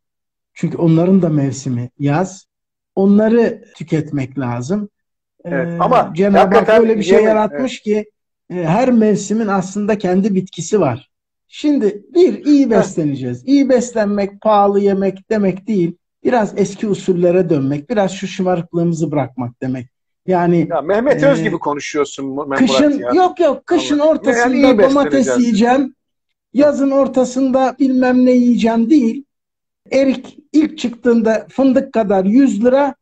Çünkü 0.55 0.77
onların 0.77 1.23
da 1.23 1.29
mevsimi 1.29 1.91
yaz. 1.99 2.47
Onları 2.97 3.65
tüketmek 3.77 4.39
lazım. 4.39 4.89
Evet, 5.45 5.69
ee, 5.69 5.77
ama 5.81 6.13
Cenab-ı 6.17 6.57
Hak 6.57 6.69
öyle 6.69 6.97
bir 6.97 7.03
şey 7.03 7.25
yaratmış 7.25 7.73
evet. 7.73 7.83
ki 7.83 8.11
e, 8.51 8.55
her 8.55 8.91
mevsimin 8.91 9.47
aslında 9.47 9.99
kendi 9.99 10.35
bitkisi 10.35 10.81
var. 10.81 11.11
Şimdi 11.49 12.03
bir 12.15 12.45
iyi 12.45 12.71
besleneceğiz. 12.71 13.43
İyi 13.47 13.69
beslenmek 13.69 14.41
pahalı 14.41 14.81
yemek 14.81 15.31
demek 15.31 15.67
değil 15.67 15.97
biraz 16.27 16.53
eski 16.57 16.89
usullere 16.89 17.51
dönmek, 17.51 17.91
biraz 17.91 18.13
şu 18.13 18.27
şımarıklığımızı 18.27 19.13
bırakmak 19.13 19.63
demek. 19.63 19.87
Yani 20.27 20.69
ya 20.71 20.81
Mehmet 20.81 21.23
e, 21.23 21.27
Öz 21.27 21.43
gibi 21.43 21.59
konuşuyorsun 21.59 22.51
Kışın 22.51 22.99
ya. 22.99 23.11
yok 23.15 23.41
yok 23.41 23.67
kışın 23.67 23.99
Allah. 23.99 24.11
ortasında 24.11 24.57
yani 24.57 24.83
domates 24.83 25.39
yiyeceğim. 25.39 25.95
Yazın 26.53 26.91
ortasında 26.91 27.77
bilmem 27.79 28.27
ne 28.27 28.31
yiyeceğim 28.31 28.91
değil. 28.91 29.25
Erik 29.93 30.39
ilk 30.53 30.79
çıktığında 30.79 31.47
fındık 31.51 31.93
kadar 31.93 32.25
100 32.25 32.65
lira. 32.65 32.95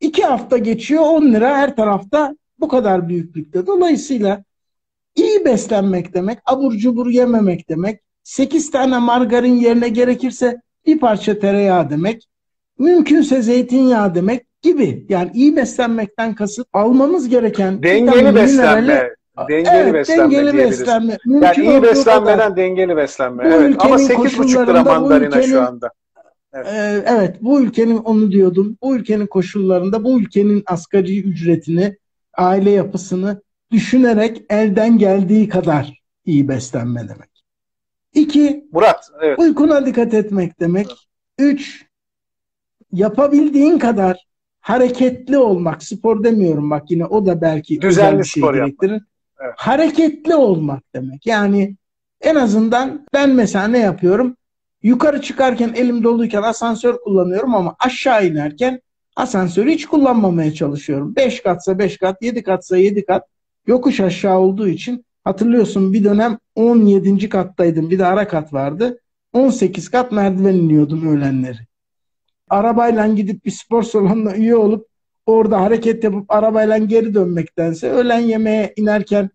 iki 0.00 0.22
hafta 0.22 0.58
geçiyor 0.58 1.02
10 1.02 1.22
lira 1.32 1.56
her 1.56 1.76
tarafta 1.76 2.36
bu 2.60 2.68
kadar 2.68 3.08
büyüklükte. 3.08 3.66
Dolayısıyla 3.66 4.44
iyi 5.14 5.44
beslenmek 5.44 6.14
demek, 6.14 6.38
abur 6.46 6.72
cubur 6.72 7.10
yememek 7.10 7.68
demek. 7.68 8.00
8 8.22 8.70
tane 8.70 8.98
margarin 8.98 9.54
yerine 9.54 9.88
gerekirse 9.88 10.60
bir 10.86 10.98
parça 10.98 11.38
tereyağı 11.38 11.90
demek 11.90 12.28
mümkünse 12.78 13.42
zeytinyağı 13.42 14.14
demek 14.14 14.46
gibi. 14.62 15.06
Yani 15.08 15.30
iyi 15.34 15.56
beslenmekten 15.56 16.34
kasıt 16.34 16.68
almamız 16.72 17.28
gereken 17.28 17.82
dengeli 17.82 18.34
beslenme. 18.34 19.10
Dengeli 19.48 19.74
evet, 19.74 19.94
beslenme 19.94 20.36
dengeli 20.36 20.58
beslenme. 20.58 21.18
Mümkün 21.26 21.62
yani 21.62 21.74
iyi 21.74 21.82
beslenmeden 21.82 22.38
kadar. 22.38 22.56
dengeli 22.56 22.96
beslenme. 22.96 23.44
Bu 23.44 23.48
evet. 23.48 23.76
Ama 23.78 23.96
8,5 23.96 24.66
lira 24.66 24.84
mandalina 24.84 25.26
ülkenin, 25.26 25.42
şu 25.42 25.62
anda. 25.62 25.90
Evet. 26.52 26.66
E, 26.66 27.04
evet 27.06 27.36
bu 27.42 27.60
ülkenin 27.60 27.96
onu 27.96 28.32
diyordum. 28.32 28.76
Bu 28.82 28.96
ülkenin 28.96 29.26
koşullarında 29.26 30.04
bu 30.04 30.20
ülkenin 30.20 30.62
asgari 30.66 31.22
ücretini, 31.22 31.96
aile 32.34 32.70
yapısını 32.70 33.42
düşünerek 33.70 34.42
elden 34.50 34.98
geldiği 34.98 35.48
kadar 35.48 36.02
iyi 36.24 36.48
beslenme 36.48 37.00
demek. 37.00 37.44
İki, 38.14 38.68
Murat, 38.72 39.10
evet. 39.22 39.38
uykuna 39.38 39.86
dikkat 39.86 40.14
etmek 40.14 40.60
demek. 40.60 40.86
Evet. 40.86 40.98
Üç, 41.38 41.86
yapabildiğin 42.92 43.78
kadar 43.78 44.26
hareketli 44.60 45.38
olmak, 45.38 45.82
spor 45.82 46.24
demiyorum 46.24 46.70
bak 46.70 46.90
yine 46.90 47.04
o 47.04 47.26
da 47.26 47.40
belki 47.40 47.80
düzenli 47.80 48.18
bir 48.18 48.24
şey 48.24 48.40
spor 48.40 48.54
gerektirir. 48.54 49.02
Evet. 49.40 49.54
Hareketli 49.56 50.34
olmak 50.34 50.82
demek. 50.94 51.26
Yani 51.26 51.76
en 52.20 52.34
azından 52.34 53.06
ben 53.14 53.30
mesela 53.30 53.68
ne 53.68 53.78
yapıyorum? 53.78 54.36
Yukarı 54.82 55.22
çıkarken 55.22 55.72
elim 55.76 56.04
doluyken 56.04 56.42
asansör 56.42 56.96
kullanıyorum 57.04 57.54
ama 57.54 57.76
aşağı 57.78 58.26
inerken 58.26 58.80
asansörü 59.16 59.70
hiç 59.70 59.86
kullanmamaya 59.86 60.54
çalışıyorum. 60.54 61.16
5 61.16 61.42
katsa 61.42 61.78
5 61.78 61.96
kat, 61.96 62.22
7 62.22 62.42
katsa 62.42 62.76
7 62.76 63.04
kat 63.04 63.26
yokuş 63.66 64.00
aşağı 64.00 64.38
olduğu 64.38 64.68
için 64.68 65.04
hatırlıyorsun 65.24 65.92
bir 65.92 66.04
dönem 66.04 66.38
17. 66.54 67.28
kattaydım. 67.28 67.90
Bir 67.90 67.98
de 67.98 68.06
ara 68.06 68.28
kat 68.28 68.52
vardı. 68.52 69.00
18 69.32 69.88
kat 69.88 70.12
merdiven 70.12 70.54
iniyordum 70.54 71.16
öğlenleri 71.16 71.68
arabayla 72.50 73.06
gidip 73.06 73.44
bir 73.44 73.50
spor 73.50 73.82
salonuna 73.82 74.34
üye 74.34 74.56
olup 74.56 74.88
orada 75.26 75.60
hareket 75.60 76.04
yapıp 76.04 76.32
arabayla 76.32 76.78
geri 76.78 77.14
dönmektense 77.14 77.90
öğlen 77.90 78.20
yemeğe 78.20 78.72
inerken 78.76 79.30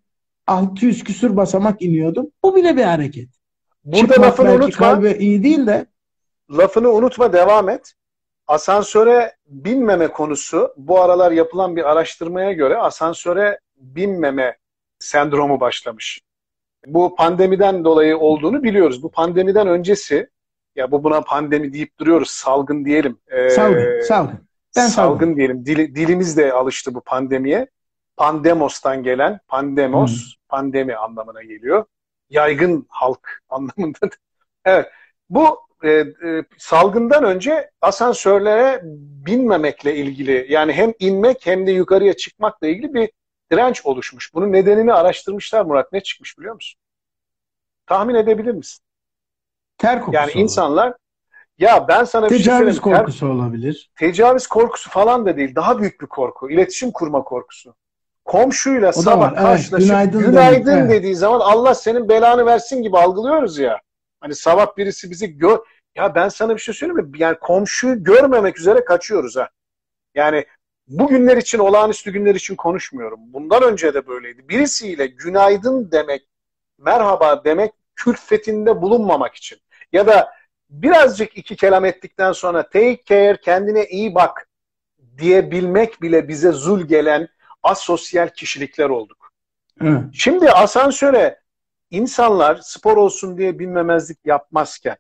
600 0.48 1.04
küsür 1.04 1.38
basamak 1.38 1.82
iniyordum. 1.82 2.32
Bu 2.44 2.56
bile 2.56 2.78
bir 2.78 2.84
hareket. 2.84 3.30
Burada 3.86 4.14
Çıkmak 4.14 4.28
lafını 4.28 4.52
unutma. 4.52 5.10
iyi 5.10 5.44
değil 5.44 5.68
de. 5.68 5.86
Lafını 6.52 6.90
unutma 6.92 7.34
devam 7.34 7.70
et. 7.70 7.94
Asansöre 8.48 9.36
binmeme 9.48 10.08
konusu 10.08 10.74
bu 10.78 11.02
aralar 11.02 11.32
yapılan 11.32 11.76
bir 11.76 11.92
araştırmaya 11.92 12.52
göre 12.52 12.78
asansöre 12.78 13.60
binmeme 13.78 14.58
sendromu 15.00 15.60
başlamış. 15.60 16.22
Bu 16.86 17.16
pandemiden 17.16 17.86
dolayı 17.86 18.18
olduğunu 18.18 18.64
biliyoruz. 18.64 19.04
Bu 19.04 19.12
pandemiden 19.12 19.68
öncesi 19.68 20.30
ya 20.76 20.92
bu 20.92 21.04
buna 21.04 21.22
pandemi 21.22 21.74
deyip 21.74 22.00
duruyoruz. 22.00 22.30
Salgın 22.30 22.86
diyelim. 22.86 23.20
Ee, 23.28 23.50
salgın, 23.50 24.02
salgın. 24.02 24.48
Ben 24.76 24.88
salgın, 24.88 24.90
salgın 24.90 25.36
diyelim. 25.36 25.66
Dil, 25.66 25.96
dilimiz 25.96 26.38
de 26.38 26.54
alıştı 26.54 26.96
bu 26.96 27.02
pandemiye. 27.02 27.68
Pandemos'tan 28.18 29.04
gelen 29.04 29.40
pandemos, 29.48 30.12
hmm. 30.12 30.34
pandemi 30.50 30.96
anlamına 30.96 31.44
geliyor. 31.44 31.86
Yaygın 32.34 32.86
halk 32.90 33.42
anlamında. 33.50 34.10
evet. 34.66 34.90
Bu 35.30 35.60
e, 35.84 35.90
e, 35.90 36.44
salgından 36.58 37.24
önce 37.24 37.72
asansörlere 37.82 38.82
binmemekle 39.26 39.96
ilgili 39.96 40.46
yani 40.50 40.74
hem 40.74 40.94
inmek 41.00 41.46
hem 41.46 41.68
de 41.68 41.72
yukarıya 41.72 42.14
çıkmakla 42.14 42.68
ilgili 42.68 42.94
bir 42.94 43.10
direnç 43.52 43.86
oluşmuş. 43.86 44.34
Bunun 44.34 44.52
nedenini 44.52 44.94
araştırmışlar 44.94 45.66
Murat. 45.66 45.92
Ne 45.92 46.04
çıkmış 46.04 46.38
biliyor 46.40 46.56
musun? 46.56 46.80
Tahmin 47.86 48.16
edebilir 48.16 48.52
misin? 48.52 48.84
Ter 49.78 50.00
kokusu 50.00 50.16
Yani 50.16 50.32
insanlar 50.32 50.94
ya 51.58 51.88
ben 51.88 52.04
sana 52.04 52.30
bir 52.30 52.36
şey 52.36 52.38
Tecavüz 52.38 52.82
korkusu 52.82 53.20
ter, 53.20 53.28
olabilir. 53.28 53.92
Tecavüz 53.96 54.48
korkusu 54.48 54.90
falan 54.90 55.26
da 55.26 55.38
değil. 55.38 55.56
Daha 55.56 55.80
büyük 55.80 56.02
bir 56.02 56.08
korku. 56.08 56.50
İletişim 56.52 56.92
kurma 56.92 57.24
korkusu. 57.24 57.76
Komşuyla 58.34 58.90
o 58.90 59.02
sabah 59.02 59.36
karşılaşıp 59.36 59.74
evet, 59.90 60.12
günaydın, 60.12 60.20
günaydın 60.20 60.66
demek, 60.66 60.90
dediği 60.90 61.08
evet. 61.08 61.18
zaman 61.18 61.40
Allah 61.40 61.76
senin 61.76 62.10
belanı 62.10 62.46
versin 62.46 62.84
gibi 62.84 62.98
algılıyoruz 62.98 63.58
ya. 63.58 63.82
Hani 64.22 64.36
sabah 64.36 64.78
birisi 64.78 65.12
bizi 65.12 65.38
gör... 65.38 65.60
Ya 65.96 66.16
ben 66.16 66.30
sana 66.30 66.56
bir 66.56 66.60
şey 66.60 66.74
söyleyeyim 66.74 67.10
mi? 67.10 67.18
Yani 67.18 67.38
komşuyu 67.40 68.04
görmemek 68.04 68.60
üzere 68.60 68.86
kaçıyoruz 68.86 69.36
ha. 69.36 69.50
Yani 70.16 70.46
bu 70.88 71.08
günler 71.08 71.38
için, 71.38 71.60
olağanüstü 71.60 72.12
günler 72.14 72.36
için 72.36 72.56
konuşmuyorum. 72.56 73.20
Bundan 73.24 73.64
önce 73.64 73.94
de 73.94 74.08
böyleydi. 74.08 74.50
Birisiyle 74.50 75.08
günaydın 75.08 75.92
demek, 75.92 76.28
merhaba 76.80 77.44
demek 77.44 77.72
külfetinde 77.96 78.82
bulunmamak 78.82 79.36
için 79.36 79.60
ya 79.92 80.08
da 80.08 80.32
birazcık 80.70 81.38
iki 81.38 81.56
kelam 81.56 81.86
ettikten 81.86 82.32
sonra 82.32 82.70
take 82.70 83.04
care, 83.06 83.38
kendine 83.42 83.86
iyi 83.86 84.16
bak 84.16 84.48
diyebilmek 85.18 86.02
bile 86.02 86.28
bize 86.28 86.52
zul 86.52 86.82
gelen 86.82 87.28
asosyal 87.64 88.30
kişilikler 88.30 88.90
olduk. 88.90 89.32
Hı. 89.82 90.04
Şimdi 90.14 90.52
asansöre 90.52 91.40
insanlar 91.92 92.60
spor 92.64 92.98
olsun 92.98 93.38
diye 93.38 93.60
bilmemezlik 93.60 94.20
yapmazken 94.26 94.98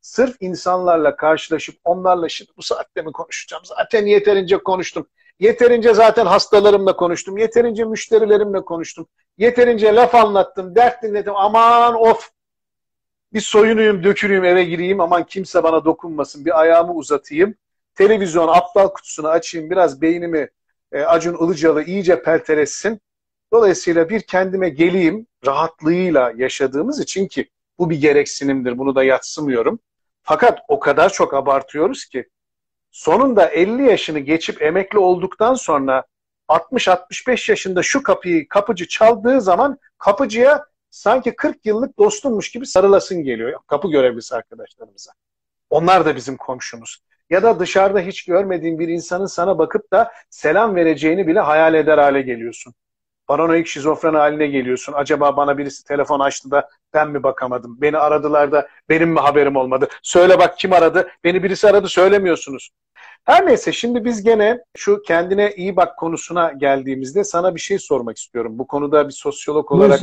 sırf 0.00 0.36
insanlarla 0.40 1.16
karşılaşıp 1.16 1.76
onlarla 1.84 2.28
şimdi 2.28 2.50
bu 2.56 2.62
saatte 2.62 3.02
mi 3.02 3.12
konuşacağım? 3.12 3.64
Zaten 3.64 4.06
yeterince 4.06 4.58
konuştum. 4.58 5.06
Yeterince 5.40 5.94
zaten 5.94 6.26
hastalarımla 6.26 6.96
konuştum. 6.96 7.38
Yeterince 7.38 7.84
müşterilerimle 7.84 8.64
konuştum. 8.64 9.06
Yeterince 9.38 9.94
laf 9.94 10.14
anlattım, 10.14 10.74
dert 10.74 11.02
dinledim. 11.02 11.36
Aman 11.36 11.94
of 11.94 12.30
bir 13.32 13.40
soyunuyum, 13.40 14.04
döküleyim, 14.04 14.44
eve 14.44 14.64
gireyim. 14.64 15.00
Aman 15.00 15.24
kimse 15.24 15.62
bana 15.62 15.84
dokunmasın. 15.84 16.44
Bir 16.44 16.60
ayağımı 16.60 16.92
uzatayım. 16.94 17.54
Televizyon 17.94 18.48
aptal 18.48 18.88
kutusunu 18.88 19.28
açayım. 19.28 19.70
Biraz 19.70 20.02
beynimi 20.02 20.48
e, 20.92 21.02
Acun 21.02 21.46
Ilıcalı 21.46 21.82
iyice 21.82 22.22
pelteressin. 22.22 23.00
Dolayısıyla 23.52 24.08
bir 24.08 24.20
kendime 24.20 24.68
geleyim 24.68 25.26
rahatlığıyla 25.46 26.32
yaşadığımız 26.36 27.00
için 27.00 27.28
ki 27.28 27.50
bu 27.78 27.90
bir 27.90 28.00
gereksinimdir. 28.00 28.78
Bunu 28.78 28.94
da 28.94 29.04
yatsımıyorum. 29.04 29.78
Fakat 30.22 30.58
o 30.68 30.80
kadar 30.80 31.12
çok 31.12 31.34
abartıyoruz 31.34 32.04
ki 32.04 32.28
sonunda 32.90 33.46
50 33.46 33.82
yaşını 33.82 34.18
geçip 34.18 34.62
emekli 34.62 34.98
olduktan 34.98 35.54
sonra 35.54 36.04
60-65 36.48 37.50
yaşında 37.50 37.82
şu 37.82 38.02
kapıyı 38.02 38.48
kapıcı 38.48 38.88
çaldığı 38.88 39.40
zaman 39.40 39.78
kapıcıya 39.98 40.64
sanki 40.90 41.36
40 41.36 41.66
yıllık 41.66 41.98
dostummuş 41.98 42.50
gibi 42.50 42.66
sarılasın 42.66 43.22
geliyor 43.24 43.60
kapı 43.66 43.90
görevlisi 43.90 44.34
arkadaşlarımıza. 44.34 45.12
Onlar 45.70 46.04
da 46.04 46.16
bizim 46.16 46.36
komşumuz. 46.36 46.98
Ya 47.30 47.42
da 47.42 47.58
dışarıda 47.60 48.00
hiç 48.00 48.24
görmediğin 48.24 48.78
bir 48.78 48.88
insanın 48.88 49.26
sana 49.26 49.58
bakıp 49.58 49.92
da 49.92 50.12
selam 50.30 50.74
vereceğini 50.76 51.26
bile 51.26 51.40
hayal 51.40 51.74
eder 51.74 51.98
hale 51.98 52.22
geliyorsun. 52.22 52.74
Paranoik 53.26 53.66
şizofren 53.66 54.14
haline 54.14 54.46
geliyorsun. 54.46 54.92
Acaba 54.96 55.36
bana 55.36 55.58
birisi 55.58 55.84
telefon 55.84 56.20
açtı 56.20 56.50
da 56.50 56.68
ben 56.94 57.10
mi 57.10 57.22
bakamadım? 57.22 57.78
Beni 57.80 57.98
aradılar 57.98 58.52
da 58.52 58.68
benim 58.88 59.10
mi 59.10 59.20
haberim 59.20 59.56
olmadı? 59.56 59.88
Söyle 60.02 60.38
bak 60.38 60.58
kim 60.58 60.72
aradı? 60.72 61.08
Beni 61.24 61.42
birisi 61.42 61.68
aradı 61.68 61.88
söylemiyorsunuz. 61.88 62.70
Her 63.24 63.46
neyse 63.46 63.72
şimdi 63.72 64.04
biz 64.04 64.22
gene 64.22 64.58
şu 64.76 65.02
kendine 65.02 65.52
iyi 65.56 65.76
bak 65.76 65.98
konusuna 65.98 66.52
geldiğimizde 66.52 67.24
sana 67.24 67.54
bir 67.54 67.60
şey 67.60 67.78
sormak 67.78 68.16
istiyorum. 68.18 68.58
Bu 68.58 68.66
konuda 68.66 69.08
bir 69.08 69.12
sosyolog 69.12 69.72
olarak 69.72 70.00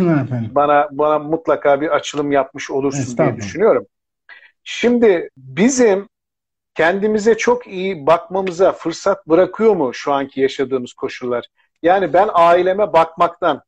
bana 0.55 0.87
bana 0.91 1.19
mutlaka 1.19 1.81
bir 1.81 1.89
açılım 1.95 2.31
yapmış 2.31 2.71
olursun 2.71 3.05
diye 3.17 3.27
düşünüyorum. 3.37 3.85
Şimdi 4.63 5.29
bizim 5.37 6.09
kendimize 6.77 7.37
çok 7.37 7.67
iyi 7.67 8.07
bakmamıza 8.07 8.71
fırsat 8.71 9.27
bırakıyor 9.27 9.75
mu 9.75 9.93
şu 9.93 10.13
anki 10.13 10.41
yaşadığımız 10.41 10.93
koşullar? 10.93 11.45
Yani 11.81 12.13
ben 12.13 12.29
aileme 12.33 12.93
bakmaktan, 12.93 13.61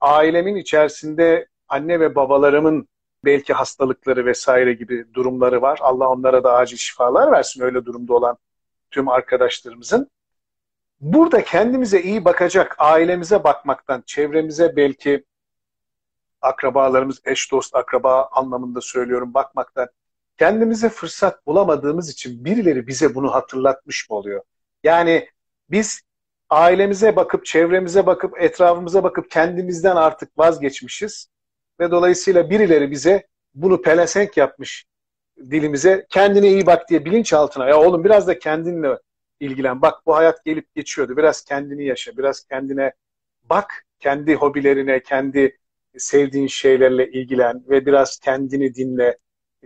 ailemin 0.00 0.56
içerisinde 0.56 1.48
anne 1.68 2.00
ve 2.00 2.14
babalarımın 2.14 2.88
belki 3.24 3.52
hastalıkları 3.52 4.26
vesaire 4.26 4.72
gibi 4.72 5.14
durumları 5.14 5.62
var. 5.62 5.78
Allah 5.82 6.08
onlara 6.08 6.44
da 6.44 6.52
acil 6.54 6.76
şifalar 6.76 7.32
versin 7.32 7.62
öyle 7.62 7.84
durumda 7.84 8.14
olan 8.14 8.38
tüm 8.90 9.08
arkadaşlarımızın. 9.08 10.10
Burada 11.00 11.44
kendimize 11.44 12.02
iyi 12.02 12.24
bakacak, 12.24 12.76
ailemize 12.78 13.44
bakmaktan, 13.44 14.02
çevremize 14.06 14.76
belki 14.76 15.24
akrabalarımız, 16.42 17.20
eş 17.24 17.52
dost 17.52 17.74
akraba 17.76 18.28
anlamında 18.32 18.80
söylüyorum 18.80 19.34
bakmaktan 19.34 19.88
kendimize 20.40 20.88
fırsat 20.88 21.46
bulamadığımız 21.46 22.10
için 22.10 22.44
birileri 22.44 22.86
bize 22.86 23.14
bunu 23.14 23.34
hatırlatmış 23.34 24.10
mı 24.10 24.16
oluyor? 24.16 24.42
Yani 24.84 25.28
biz 25.70 26.02
ailemize 26.50 27.16
bakıp, 27.16 27.44
çevremize 27.44 28.06
bakıp, 28.06 28.40
etrafımıza 28.42 29.04
bakıp 29.04 29.30
kendimizden 29.30 29.96
artık 29.96 30.38
vazgeçmişiz. 30.38 31.28
Ve 31.80 31.90
dolayısıyla 31.90 32.50
birileri 32.50 32.90
bize 32.90 33.26
bunu 33.54 33.82
pelesenk 33.82 34.36
yapmış 34.36 34.84
dilimize. 35.50 36.06
Kendine 36.10 36.48
iyi 36.48 36.66
bak 36.66 36.88
diye 36.88 37.04
bilinçaltına. 37.04 37.68
Ya 37.68 37.80
oğlum 37.80 38.04
biraz 38.04 38.26
da 38.26 38.38
kendinle 38.38 38.98
ilgilen. 39.40 39.82
Bak 39.82 40.06
bu 40.06 40.16
hayat 40.16 40.44
gelip 40.44 40.74
geçiyordu. 40.74 41.16
Biraz 41.16 41.44
kendini 41.44 41.84
yaşa. 41.84 42.16
Biraz 42.16 42.44
kendine 42.44 42.92
bak. 43.42 43.86
Kendi 43.98 44.34
hobilerine, 44.34 45.02
kendi 45.02 45.58
sevdiğin 45.98 46.46
şeylerle 46.46 47.10
ilgilen 47.10 47.64
ve 47.68 47.86
biraz 47.86 48.18
kendini 48.18 48.74
dinle. 48.74 49.18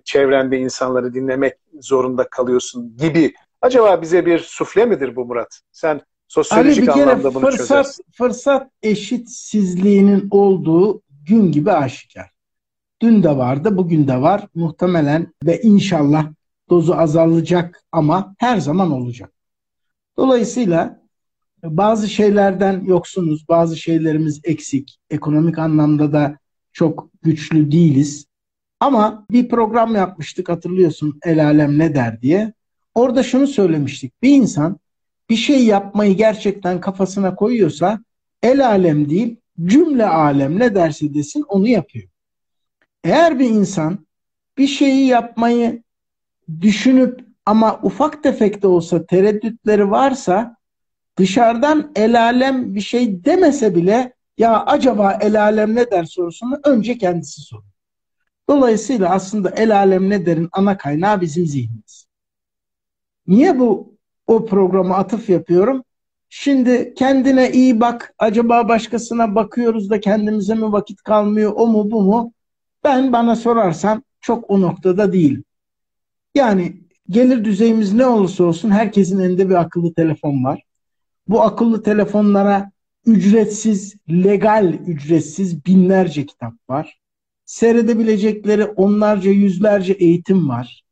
Çevrende 0.05 0.59
insanları 0.59 1.15
dinlemek 1.15 1.55
zorunda 1.81 2.29
kalıyorsun 2.29 2.97
gibi. 2.97 3.35
Acaba 3.63 4.03
bize 4.03 4.27
bir 4.27 4.39
sufle 4.39 4.87
midir 4.87 5.17
bu 5.17 5.25
Murat? 5.25 5.61
Sen 5.73 6.01
Sosyolojik 6.29 6.89
Ali 6.89 6.99
bir 6.99 7.05
kere 7.05 7.25
bunu 7.25 7.41
fırsat, 7.41 7.59
çözersin. 7.59 8.05
fırsat 8.13 8.71
eşitsizliğinin 8.83 10.29
olduğu 10.31 11.03
gün 11.27 11.53
gibi 11.53 11.73
aşikar. 11.73 12.31
Dün 13.03 13.23
de 13.23 13.37
vardı, 13.37 13.77
bugün 13.77 14.09
de 14.09 14.21
var. 14.21 14.49
Muhtemelen 14.55 15.33
ve 15.45 15.61
inşallah 15.63 16.27
dozu 16.71 16.95
azalacak 16.95 17.83
ama 17.93 18.35
her 18.39 18.57
zaman 18.57 18.93
olacak. 18.93 19.33
Dolayısıyla 20.17 21.01
bazı 21.65 22.09
şeylerden 22.09 22.85
yoksunuz, 22.85 23.49
bazı 23.49 23.77
şeylerimiz 23.77 24.41
eksik. 24.45 24.99
Ekonomik 25.11 25.59
anlamda 25.59 26.13
da 26.13 26.39
çok 26.73 27.09
güçlü 27.23 27.73
değiliz. 27.73 28.27
Ama 28.81 29.27
bir 29.31 29.49
program 29.49 29.95
yapmıştık 29.95 30.49
hatırlıyorsun 30.49 31.19
El 31.25 31.45
Alem 31.45 31.79
ne 31.79 31.95
der 31.95 32.23
diye. 32.23 32.53
Orada 32.95 33.23
şunu 33.23 33.47
söylemiştik. 33.47 34.23
Bir 34.23 34.31
insan 34.31 34.79
bir 35.31 35.37
şey 35.37 35.65
yapmayı 35.65 36.17
gerçekten 36.17 36.81
kafasına 36.81 37.35
koyuyorsa 37.35 38.01
el 38.43 38.69
alem 38.69 39.11
değil 39.11 39.37
cümle 39.65 40.07
alem 40.07 40.59
ne 40.59 40.75
derse 40.75 41.15
desin 41.15 41.45
onu 41.49 41.69
yapıyor. 41.69 42.09
Eğer 43.05 43.39
bir 43.39 43.51
insan 43.51 44.07
bir 44.59 44.67
şeyi 44.67 45.07
yapmayı 45.07 45.83
düşünüp 46.61 47.25
ama 47.47 47.81
ufak 47.83 48.23
tefek 48.23 48.63
de 48.63 48.67
olsa 48.67 49.07
tereddütleri 49.07 49.91
varsa 49.91 50.57
dışarıdan 51.17 51.93
el 51.97 52.21
alem 52.21 52.75
bir 52.75 52.81
şey 52.81 53.25
demese 53.25 53.75
bile 53.75 54.13
ya 54.39 54.65
acaba 54.65 55.19
el 55.21 55.43
alem 55.43 55.75
ne 55.75 55.91
der 55.91 56.05
sorusunu 56.05 56.61
önce 56.65 56.99
kendisi 56.99 57.41
sorur. 57.41 57.74
Dolayısıyla 58.49 59.11
aslında 59.11 59.51
el 59.51 59.77
alem 59.77 60.11
ne 60.11 60.27
derin 60.27 60.49
ana 60.53 60.77
kaynağı 60.77 61.21
bizim 61.21 61.47
zihnimiz. 61.47 62.07
Niye 63.27 63.59
bu 63.59 63.97
o 64.27 64.47
programa 64.47 64.97
atıf 64.97 65.31
yapıyorum. 65.31 65.85
Şimdi 66.29 66.95
kendine 66.95 67.53
iyi 67.53 67.81
bak. 67.81 68.15
Acaba 68.19 68.69
başkasına 68.69 69.35
bakıyoruz 69.35 69.91
da 69.91 70.01
kendimize 70.01 70.55
mi 70.55 70.73
vakit 70.73 71.03
kalmıyor? 71.03 71.53
O 71.57 71.67
mu 71.67 71.91
bu 71.91 72.03
mu? 72.03 72.33
Ben 72.85 73.13
bana 73.13 73.37
sorarsan 73.37 74.05
çok 74.21 74.51
o 74.51 74.61
noktada 74.61 75.13
değilim. 75.13 75.45
Yani 76.35 76.81
gelir 77.09 77.45
düzeyimiz 77.45 77.93
ne 77.93 78.07
olursa 78.07 78.45
olsun 78.45 78.71
herkesin 78.71 79.21
elinde 79.21 79.49
bir 79.49 79.55
akıllı 79.55 79.95
telefon 79.95 80.45
var. 80.45 80.63
Bu 81.29 81.43
akıllı 81.43 81.83
telefonlara 81.83 82.71
ücretsiz, 83.07 83.97
legal 84.11 84.75
ücretsiz 84.75 85.67
binlerce 85.67 86.27
kitap 86.27 86.55
var. 86.69 87.01
Seyredebilecekleri 87.45 88.65
onlarca, 88.65 89.31
yüzlerce 89.31 89.93
eğitim 89.93 90.49
var. 90.49 90.85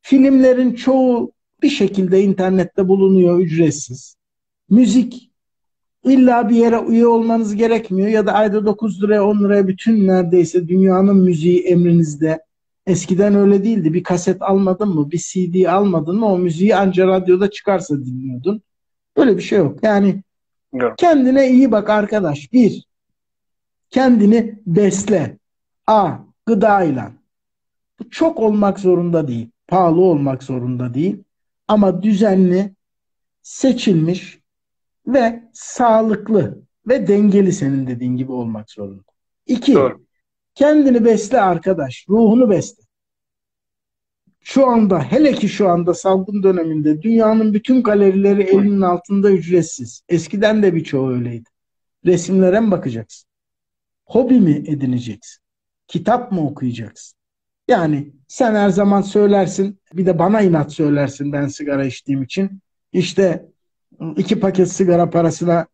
Filmlerin 0.00 0.74
çoğu 0.74 1.32
bir 1.62 1.70
şekilde 1.70 2.22
internette 2.22 2.88
bulunuyor 2.88 3.38
ücretsiz. 3.38 4.16
Müzik 4.70 5.30
illa 6.04 6.48
bir 6.48 6.56
yere 6.56 6.80
üye 6.88 7.06
olmanız 7.06 7.54
gerekmiyor 7.56 8.08
ya 8.08 8.26
da 8.26 8.32
ayda 8.32 8.66
9 8.66 9.02
liraya 9.02 9.24
10 9.24 9.44
liraya 9.44 9.68
bütün 9.68 10.06
neredeyse 10.06 10.68
dünyanın 10.68 11.16
müziği 11.16 11.60
emrinizde. 11.60 12.42
Eskiden 12.86 13.34
öyle 13.34 13.64
değildi. 13.64 13.94
Bir 13.94 14.02
kaset 14.02 14.42
almadın 14.42 14.88
mı, 14.88 15.10
bir 15.10 15.18
CD 15.18 15.64
almadın 15.64 16.16
mı 16.16 16.26
o 16.26 16.38
müziği 16.38 16.76
anca 16.76 17.06
radyoda 17.06 17.50
çıkarsa 17.50 17.98
dinliyordun. 17.98 18.62
Böyle 19.16 19.36
bir 19.36 19.42
şey 19.42 19.58
yok. 19.58 19.78
Yani 19.82 20.22
evet. 20.74 20.92
kendine 20.96 21.50
iyi 21.50 21.70
bak 21.72 21.90
arkadaş. 21.90 22.52
Bir, 22.52 22.84
kendini 23.90 24.58
besle. 24.66 25.38
A, 25.86 26.16
gıdayla. 26.46 27.12
Bu 27.98 28.10
çok 28.10 28.38
olmak 28.38 28.78
zorunda 28.80 29.28
değil. 29.28 29.50
Pahalı 29.68 30.00
olmak 30.00 30.42
zorunda 30.42 30.94
değil 30.94 31.24
ama 31.68 32.02
düzenli, 32.02 32.74
seçilmiş 33.42 34.38
ve 35.06 35.42
sağlıklı 35.52 36.62
ve 36.88 37.06
dengeli 37.08 37.52
senin 37.52 37.86
dediğin 37.86 38.16
gibi 38.16 38.32
olmak 38.32 38.70
zorunda. 38.70 39.02
İki, 39.46 39.74
Doğru. 39.74 40.04
kendini 40.54 41.04
besle 41.04 41.40
arkadaş, 41.40 42.06
ruhunu 42.08 42.50
besle. 42.50 42.82
Şu 44.40 44.66
anda, 44.66 45.02
hele 45.02 45.32
ki 45.32 45.48
şu 45.48 45.68
anda 45.68 45.94
salgın 45.94 46.42
döneminde 46.42 47.02
dünyanın 47.02 47.54
bütün 47.54 47.82
galerileri 47.82 48.42
elinin 48.42 48.80
altında 48.80 49.30
ücretsiz. 49.30 50.02
Eskiden 50.08 50.62
de 50.62 50.74
birçoğu 50.74 51.10
öyleydi. 51.10 51.48
Resimlere 52.06 52.60
mi 52.60 52.70
bakacaksın? 52.70 53.28
Hobi 54.04 54.40
mi 54.40 54.64
edineceksin? 54.66 55.41
Kitap 55.92 56.32
mı 56.32 56.46
okuyacaksın? 56.46 57.18
Yani 57.68 58.12
sen 58.28 58.54
her 58.54 58.68
zaman 58.68 59.02
söylersin 59.02 59.78
bir 59.92 60.06
de 60.06 60.18
bana 60.18 60.40
inat 60.40 60.72
söylersin 60.72 61.32
ben 61.32 61.46
sigara 61.46 61.84
içtiğim 61.84 62.22
için. 62.22 62.60
İşte 62.92 63.46
iki 64.16 64.40
paket 64.40 64.72
sigara 64.72 65.10
parasına 65.10 65.66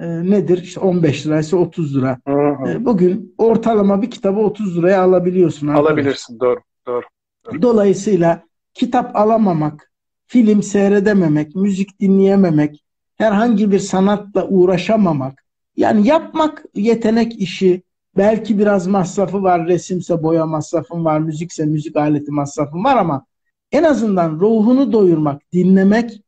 e, 0.00 0.06
nedir? 0.06 0.62
İşte 0.62 0.80
15 0.80 1.26
liraysa 1.26 1.56
30 1.56 1.96
lira. 1.96 2.20
Hı 2.26 2.32
hı. 2.32 2.70
E, 2.70 2.84
bugün 2.84 3.34
ortalama 3.38 4.02
bir 4.02 4.10
kitabı 4.10 4.40
30 4.40 4.78
liraya 4.78 5.02
alabiliyorsun. 5.02 5.68
Alabilirsin 5.68 6.40
doğru, 6.40 6.60
doğru. 6.86 7.04
Doğru. 7.46 7.62
Dolayısıyla 7.62 8.42
kitap 8.74 9.16
alamamak, 9.16 9.92
film 10.26 10.62
seyredememek, 10.62 11.54
müzik 11.54 12.00
dinleyememek, 12.00 12.84
herhangi 13.16 13.70
bir 13.70 13.78
sanatla 13.78 14.48
uğraşamamak. 14.48 15.44
Yani 15.76 16.06
yapmak 16.06 16.64
yetenek 16.74 17.40
işi. 17.40 17.82
Belki 18.16 18.58
biraz 18.58 18.86
masrafı 18.86 19.42
var. 19.42 19.66
Resimse 19.66 20.22
boya 20.22 20.46
masrafın 20.46 21.04
var. 21.04 21.20
Müzikse 21.20 21.64
müzik 21.64 21.96
aleti 21.96 22.30
masrafın 22.30 22.84
var 22.84 22.96
ama 22.96 23.26
en 23.72 23.82
azından 23.82 24.30
ruhunu 24.40 24.92
doyurmak, 24.92 25.52
dinlemek 25.52 26.22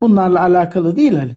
bunlarla 0.00 0.40
alakalı 0.40 0.96
değil 0.96 1.18
Ali. 1.18 1.36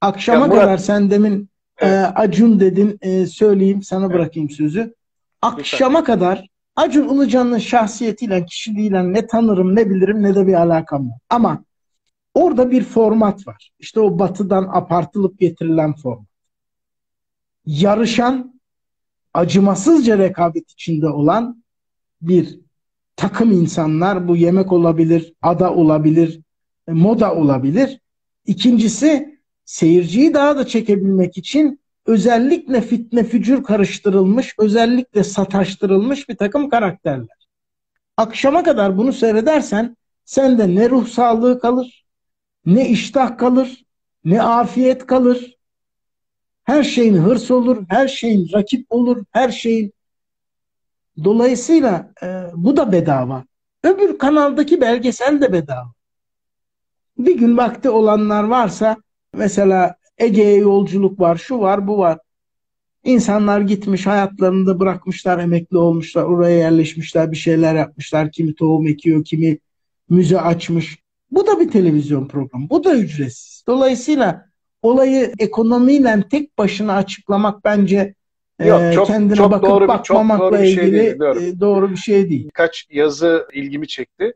Akşama 0.00 0.46
Murat, 0.46 0.60
kadar 0.60 0.78
sen 0.78 1.10
demin 1.10 1.48
e, 1.80 1.86
evet. 1.86 1.94
e, 1.94 2.06
Acun 2.06 2.60
dedin 2.60 2.98
e, 3.00 3.26
söyleyeyim 3.26 3.82
sana 3.82 4.04
evet. 4.06 4.14
bırakayım 4.14 4.50
sözü. 4.50 4.94
Akşama 5.42 5.98
Lütfen. 5.98 6.14
kadar 6.14 6.48
Acun 6.76 7.08
Ilıcan'ın 7.08 7.58
şahsiyetiyle, 7.58 8.46
kişiliğiyle 8.46 9.12
ne 9.12 9.26
tanırım, 9.26 9.76
ne 9.76 9.90
bilirim, 9.90 10.22
ne 10.22 10.34
de 10.34 10.46
bir 10.46 10.54
alakam 10.54 11.10
var. 11.10 11.18
Ama 11.30 11.64
orada 12.34 12.70
bir 12.70 12.84
format 12.84 13.46
var. 13.46 13.70
İşte 13.78 14.00
o 14.00 14.18
batıdan 14.18 14.68
apartılıp 14.72 15.38
getirilen 15.38 15.94
format. 15.94 16.26
Yarışan, 17.66 18.51
acımasızca 19.34 20.18
rekabet 20.18 20.70
içinde 20.70 21.08
olan 21.08 21.64
bir 22.22 22.60
takım 23.16 23.52
insanlar. 23.52 24.28
Bu 24.28 24.36
yemek 24.36 24.72
olabilir, 24.72 25.32
ada 25.42 25.74
olabilir, 25.74 26.40
e, 26.88 26.92
moda 26.92 27.34
olabilir. 27.34 28.00
İkincisi 28.46 29.38
seyirciyi 29.64 30.34
daha 30.34 30.56
da 30.56 30.66
çekebilmek 30.66 31.38
için 31.38 31.80
özellikle 32.06 32.80
fitne 32.80 33.24
fücur 33.24 33.64
karıştırılmış, 33.64 34.54
özellikle 34.58 35.24
sataştırılmış 35.24 36.28
bir 36.28 36.36
takım 36.36 36.68
karakterler. 36.68 37.48
Akşama 38.16 38.62
kadar 38.62 38.98
bunu 38.98 39.12
seyredersen 39.12 39.96
sende 40.24 40.74
ne 40.74 40.90
ruh 40.90 41.06
sağlığı 41.08 41.60
kalır, 41.60 42.04
ne 42.66 42.88
iştah 42.88 43.38
kalır, 43.38 43.84
ne 44.24 44.42
afiyet 44.42 45.06
kalır. 45.06 45.56
Her 46.64 46.82
şeyin 46.82 47.16
hırs 47.16 47.50
olur, 47.50 47.84
her 47.88 48.08
şeyin 48.08 48.52
rakip 48.52 48.86
olur, 48.90 49.24
her 49.32 49.48
şeyin 49.48 49.92
Dolayısıyla 51.24 52.12
e, 52.22 52.26
bu 52.54 52.76
da 52.76 52.92
bedava. 52.92 53.44
Öbür 53.84 54.18
kanaldaki 54.18 54.80
belgesel 54.80 55.40
de 55.40 55.52
bedava. 55.52 55.92
Bir 57.18 57.38
gün 57.38 57.56
vakti 57.56 57.90
olanlar 57.90 58.44
varsa 58.44 58.96
mesela 59.34 59.96
Ege'ye 60.18 60.56
yolculuk 60.56 61.20
var, 61.20 61.36
şu 61.36 61.58
var, 61.58 61.86
bu 61.86 61.98
var. 61.98 62.18
İnsanlar 63.04 63.60
gitmiş, 63.60 64.06
hayatlarını 64.06 64.66
da 64.66 64.80
bırakmışlar, 64.80 65.38
emekli 65.38 65.76
olmuşlar, 65.76 66.22
oraya 66.22 66.56
yerleşmişler, 66.58 67.32
bir 67.32 67.36
şeyler 67.36 67.74
yapmışlar. 67.74 68.32
Kimi 68.32 68.54
tohum 68.54 68.86
ekiyor, 68.86 69.24
kimi 69.24 69.58
müze 70.08 70.40
açmış. 70.40 70.98
Bu 71.30 71.46
da 71.46 71.60
bir 71.60 71.70
televizyon 71.70 72.28
programı. 72.28 72.70
Bu 72.70 72.84
da 72.84 72.96
ücretsiz. 72.96 73.64
Dolayısıyla 73.66 74.51
olayı 74.82 75.32
ekonomiyle 75.38 76.24
tek 76.30 76.58
başına 76.58 76.94
açıklamak 76.96 77.64
bence 77.64 78.14
Yok, 78.64 78.80
e, 78.82 78.92
çok, 78.92 79.06
kendine 79.06 79.36
çok 79.36 79.50
bakıp 79.52 79.70
doğru, 79.70 79.88
bakmamakla 79.88 80.44
çok 80.44 80.52
doğru 80.52 80.62
şey 80.62 80.72
ilgili 80.72 81.20
değil, 81.20 81.60
doğru 81.60 81.90
bir 81.90 81.96
şey 81.96 82.30
değil. 82.30 82.44
Birkaç 82.44 82.86
yazı 82.90 83.48
ilgimi 83.52 83.88
çekti. 83.88 84.34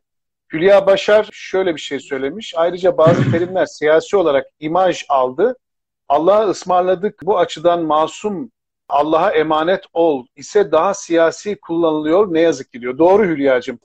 Hülya 0.52 0.86
Başar 0.86 1.28
şöyle 1.32 1.74
bir 1.74 1.80
şey 1.80 2.00
söylemiş. 2.00 2.54
Ayrıca 2.56 2.98
bazı 2.98 3.30
terimler 3.30 3.66
siyasi 3.66 4.16
olarak 4.16 4.46
imaj 4.60 5.04
aldı. 5.08 5.56
Allah'a 6.08 6.48
ısmarladık 6.48 7.20
bu 7.22 7.38
açıdan 7.38 7.82
masum 7.82 8.50
Allah'a 8.88 9.30
emanet 9.30 9.84
ol 9.92 10.26
ise 10.36 10.72
daha 10.72 10.94
siyasi 10.94 11.56
kullanılıyor 11.56 12.34
ne 12.34 12.40
yazık 12.40 12.72
ki 12.72 12.80
diyor. 12.80 12.98
Doğru 12.98 13.24
Hülya'cığım. 13.24 13.78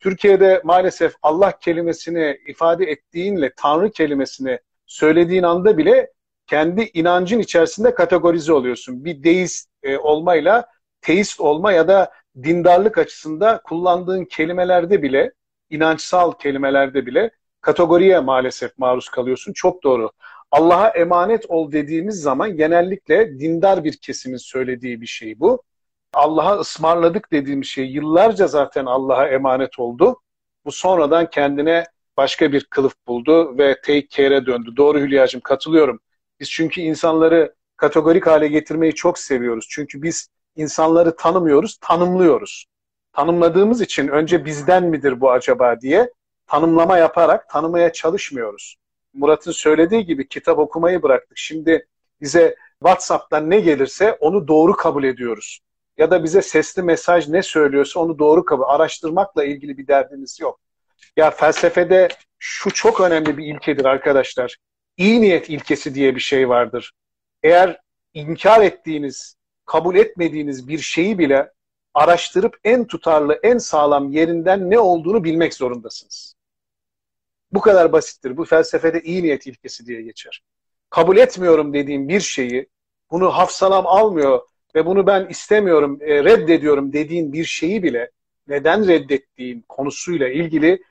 Türkiye'de 0.00 0.60
maalesef 0.64 1.14
Allah 1.22 1.58
kelimesini 1.58 2.38
ifade 2.46 2.84
ettiğinle 2.84 3.52
Tanrı 3.56 3.90
kelimesini 3.90 4.58
söylediğin 4.94 5.42
anda 5.42 5.78
bile 5.78 6.12
kendi 6.46 6.90
inancın 6.94 7.38
içerisinde 7.38 7.94
kategorize 7.94 8.52
oluyorsun. 8.52 9.04
Bir 9.04 9.24
deist 9.24 9.68
e, 9.82 9.98
olmayla 9.98 10.66
teist 11.00 11.40
olma 11.40 11.72
ya 11.72 11.88
da 11.88 12.12
dindarlık 12.42 12.98
açısında 12.98 13.60
kullandığın 13.64 14.24
kelimelerde 14.24 15.02
bile 15.02 15.32
inançsal 15.70 16.32
kelimelerde 16.32 17.06
bile 17.06 17.30
kategoriye 17.60 18.20
maalesef 18.20 18.78
maruz 18.78 19.08
kalıyorsun. 19.08 19.52
Çok 19.52 19.82
doğru. 19.82 20.10
Allah'a 20.50 20.88
emanet 20.88 21.50
ol 21.50 21.72
dediğimiz 21.72 22.20
zaman 22.20 22.56
genellikle 22.56 23.38
dindar 23.38 23.84
bir 23.84 23.96
kesimin 23.96 24.36
söylediği 24.36 25.00
bir 25.00 25.06
şey 25.06 25.40
bu. 25.40 25.62
Allah'a 26.12 26.58
ısmarladık 26.58 27.32
dediğimiz 27.32 27.68
şey 27.68 27.86
yıllarca 27.86 28.46
zaten 28.46 28.86
Allah'a 28.86 29.28
emanet 29.28 29.78
oldu. 29.78 30.20
Bu 30.64 30.72
sonradan 30.72 31.30
kendine 31.30 31.84
başka 32.16 32.52
bir 32.52 32.64
kılıf 32.64 32.94
buldu 33.06 33.58
ve 33.58 33.80
take 33.80 34.08
care'e 34.08 34.46
döndü. 34.46 34.76
Doğru 34.76 34.98
Hülya'cığım 34.98 35.40
katılıyorum. 35.40 36.00
Biz 36.40 36.50
çünkü 36.50 36.80
insanları 36.80 37.54
kategorik 37.76 38.26
hale 38.26 38.48
getirmeyi 38.48 38.94
çok 38.94 39.18
seviyoruz. 39.18 39.66
Çünkü 39.70 40.02
biz 40.02 40.28
insanları 40.56 41.16
tanımıyoruz, 41.16 41.78
tanımlıyoruz. 41.80 42.66
Tanımladığımız 43.12 43.80
için 43.80 44.08
önce 44.08 44.44
bizden 44.44 44.84
midir 44.84 45.20
bu 45.20 45.30
acaba 45.30 45.80
diye 45.80 46.12
tanımlama 46.46 46.98
yaparak 46.98 47.48
tanımaya 47.48 47.92
çalışmıyoruz. 47.92 48.76
Murat'ın 49.14 49.52
söylediği 49.52 50.04
gibi 50.04 50.28
kitap 50.28 50.58
okumayı 50.58 51.02
bıraktık. 51.02 51.38
Şimdi 51.38 51.86
bize 52.20 52.56
WhatsApp'tan 52.78 53.50
ne 53.50 53.60
gelirse 53.60 54.12
onu 54.12 54.48
doğru 54.48 54.72
kabul 54.72 55.04
ediyoruz. 55.04 55.60
Ya 55.98 56.10
da 56.10 56.24
bize 56.24 56.42
sesli 56.42 56.82
mesaj 56.82 57.28
ne 57.28 57.42
söylüyorsa 57.42 58.00
onu 58.00 58.18
doğru 58.18 58.44
kabul. 58.44 58.62
Araştırmakla 58.62 59.44
ilgili 59.44 59.78
bir 59.78 59.86
derdimiz 59.86 60.40
yok. 60.40 60.60
Ya 61.16 61.30
felsefede 61.30 62.08
şu 62.38 62.70
çok 62.70 63.00
önemli 63.00 63.38
bir 63.38 63.54
ilkedir 63.54 63.84
arkadaşlar. 63.84 64.56
İyi 64.96 65.20
niyet 65.20 65.50
ilkesi 65.50 65.94
diye 65.94 66.14
bir 66.14 66.20
şey 66.20 66.48
vardır. 66.48 66.92
Eğer 67.42 67.80
inkar 68.14 68.62
ettiğiniz, 68.62 69.36
kabul 69.66 69.96
etmediğiniz 69.96 70.68
bir 70.68 70.78
şeyi 70.78 71.18
bile 71.18 71.52
araştırıp 71.94 72.56
en 72.64 72.86
tutarlı, 72.86 73.40
en 73.42 73.58
sağlam 73.58 74.12
yerinden 74.12 74.70
ne 74.70 74.78
olduğunu 74.78 75.24
bilmek 75.24 75.54
zorundasınız. 75.54 76.34
Bu 77.52 77.60
kadar 77.60 77.92
basittir. 77.92 78.36
Bu 78.36 78.44
felsefede 78.44 79.00
iyi 79.00 79.22
niyet 79.22 79.46
ilkesi 79.46 79.86
diye 79.86 80.02
geçer. 80.02 80.42
Kabul 80.90 81.16
etmiyorum 81.16 81.74
dediğim 81.74 82.08
bir 82.08 82.20
şeyi, 82.20 82.66
bunu 83.10 83.30
hafsalam 83.30 83.86
almıyor 83.86 84.40
ve 84.74 84.86
bunu 84.86 85.06
ben 85.06 85.26
istemiyorum, 85.26 85.98
e, 86.00 86.24
reddediyorum 86.24 86.92
dediğin 86.92 87.32
bir 87.32 87.44
şeyi 87.44 87.82
bile 87.82 88.10
neden 88.48 88.88
reddettiğin 88.88 89.64
konusuyla 89.68 90.28
ilgili 90.28 90.82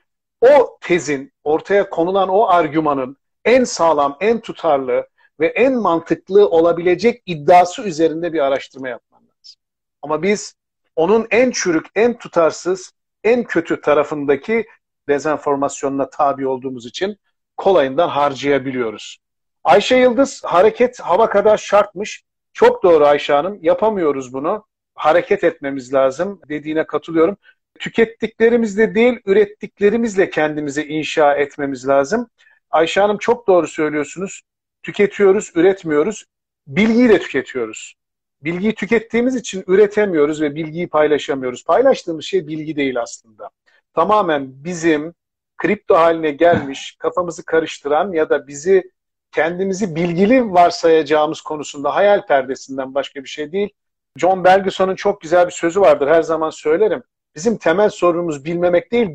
o 0.44 0.78
tezin, 0.80 1.32
ortaya 1.44 1.90
konulan 1.90 2.28
o 2.28 2.46
argümanın 2.46 3.16
en 3.44 3.64
sağlam, 3.64 4.16
en 4.20 4.40
tutarlı 4.40 5.06
ve 5.40 5.46
en 5.46 5.74
mantıklı 5.74 6.48
olabilecek 6.48 7.22
iddiası 7.26 7.82
üzerinde 7.82 8.32
bir 8.32 8.40
araştırma 8.40 8.88
yapman 8.88 9.20
lazım. 9.22 9.60
Ama 10.02 10.22
biz 10.22 10.54
onun 10.96 11.26
en 11.30 11.50
çürük, 11.50 11.86
en 11.94 12.18
tutarsız, 12.18 12.92
en 13.24 13.44
kötü 13.44 13.80
tarafındaki 13.80 14.66
dezenformasyonuna 15.08 16.10
tabi 16.10 16.46
olduğumuz 16.48 16.86
için 16.86 17.16
kolayından 17.56 18.08
harcayabiliyoruz. 18.08 19.18
Ayşe 19.64 19.96
Yıldız 19.96 20.44
hareket 20.44 21.00
hava 21.00 21.30
kadar 21.30 21.56
şartmış. 21.56 22.22
Çok 22.52 22.82
doğru 22.82 23.06
Ayşe 23.06 23.32
Hanım. 23.32 23.58
Yapamıyoruz 23.62 24.32
bunu. 24.32 24.66
Hareket 24.94 25.44
etmemiz 25.44 25.94
lazım 25.94 26.40
dediğine 26.48 26.86
katılıyorum. 26.86 27.36
Tükettiklerimizle 27.80 28.94
değil, 28.94 29.20
ürettiklerimizle 29.26 30.30
kendimizi 30.30 30.84
inşa 30.84 31.34
etmemiz 31.34 31.88
lazım. 31.88 32.28
Ayşe 32.70 33.00
Hanım 33.00 33.18
çok 33.18 33.46
doğru 33.46 33.68
söylüyorsunuz. 33.68 34.42
Tüketiyoruz, 34.82 35.52
üretmiyoruz. 35.54 36.24
Bilgiyi 36.66 37.08
de 37.08 37.18
tüketiyoruz. 37.18 37.94
Bilgiyi 38.42 38.74
tükettiğimiz 38.74 39.36
için 39.36 39.64
üretemiyoruz 39.66 40.42
ve 40.42 40.54
bilgiyi 40.54 40.88
paylaşamıyoruz. 40.88 41.64
Paylaştığımız 41.64 42.24
şey 42.24 42.46
bilgi 42.46 42.76
değil 42.76 43.00
aslında. 43.00 43.50
Tamamen 43.94 44.64
bizim 44.64 45.14
kripto 45.56 45.94
haline 45.94 46.30
gelmiş, 46.30 46.96
kafamızı 46.98 47.44
karıştıran 47.44 48.12
ya 48.12 48.30
da 48.30 48.46
bizi 48.46 48.90
kendimizi 49.32 49.96
bilgili 49.96 50.52
varsayacağımız 50.52 51.40
konusunda 51.40 51.94
hayal 51.94 52.26
perdesinden 52.26 52.94
başka 52.94 53.24
bir 53.24 53.28
şey 53.28 53.52
değil. 53.52 53.70
John 54.16 54.44
Bergeson'un 54.44 54.94
çok 54.94 55.20
güzel 55.20 55.46
bir 55.46 55.52
sözü 55.52 55.80
vardır. 55.80 56.08
Her 56.08 56.22
zaman 56.22 56.50
söylerim. 56.50 57.02
Bizim 57.36 57.56
temel 57.56 57.90
sorunumuz 57.90 58.44
bilmemek 58.44 58.92
değil, 58.92 59.08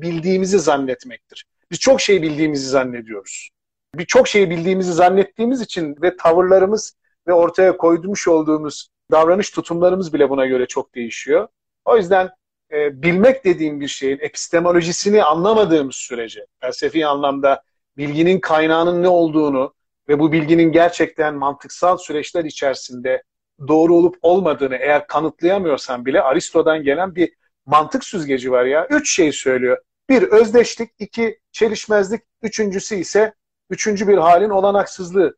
bildiğimizi 0.00 0.58
zannetmektir. 0.58 1.44
Biz 1.70 1.78
çok 1.78 2.00
şey 2.00 2.22
bildiğimizi 2.22 2.68
zannediyoruz. 2.68 3.50
Bir 3.94 4.04
çok 4.04 4.28
şey 4.28 4.50
bildiğimizi 4.50 4.92
zannettiğimiz 4.92 5.60
için 5.60 5.96
ve 6.02 6.16
tavırlarımız 6.16 6.96
ve 7.28 7.32
ortaya 7.32 7.76
koymuş 7.76 8.28
olduğumuz 8.28 8.88
davranış 9.10 9.50
tutumlarımız 9.50 10.12
bile 10.12 10.30
buna 10.30 10.46
göre 10.46 10.66
çok 10.66 10.94
değişiyor. 10.94 11.48
O 11.84 11.96
yüzden 11.96 12.30
e, 12.72 13.02
bilmek 13.02 13.44
dediğim 13.44 13.80
bir 13.80 13.88
şeyin 13.88 14.18
epistemolojisini 14.20 15.24
anlamadığımız 15.24 15.96
sürece, 15.96 16.46
felsefi 16.60 17.06
anlamda 17.06 17.62
bilginin 17.96 18.40
kaynağının 18.40 19.02
ne 19.02 19.08
olduğunu 19.08 19.74
ve 20.08 20.18
bu 20.18 20.32
bilginin 20.32 20.72
gerçekten 20.72 21.34
mantıksal 21.34 21.96
süreçler 21.96 22.44
içerisinde 22.44 23.22
doğru 23.68 23.94
olup 23.94 24.16
olmadığını 24.22 24.76
eğer 24.76 25.06
kanıtlayamıyorsan 25.06 26.06
bile 26.06 26.22
Aristo'dan 26.22 26.82
gelen 26.82 27.14
bir 27.14 27.32
mantık 27.66 28.04
süzgeci 28.04 28.52
var 28.52 28.64
ya. 28.64 28.86
Üç 28.90 29.14
şey 29.14 29.32
söylüyor. 29.32 29.78
Bir 30.08 30.22
özdeşlik, 30.22 30.90
iki 30.98 31.40
çelişmezlik, 31.52 32.22
üçüncüsü 32.42 32.94
ise 32.94 33.34
üçüncü 33.70 34.08
bir 34.08 34.18
halin 34.18 34.50
olanaksızlığı. 34.50 35.36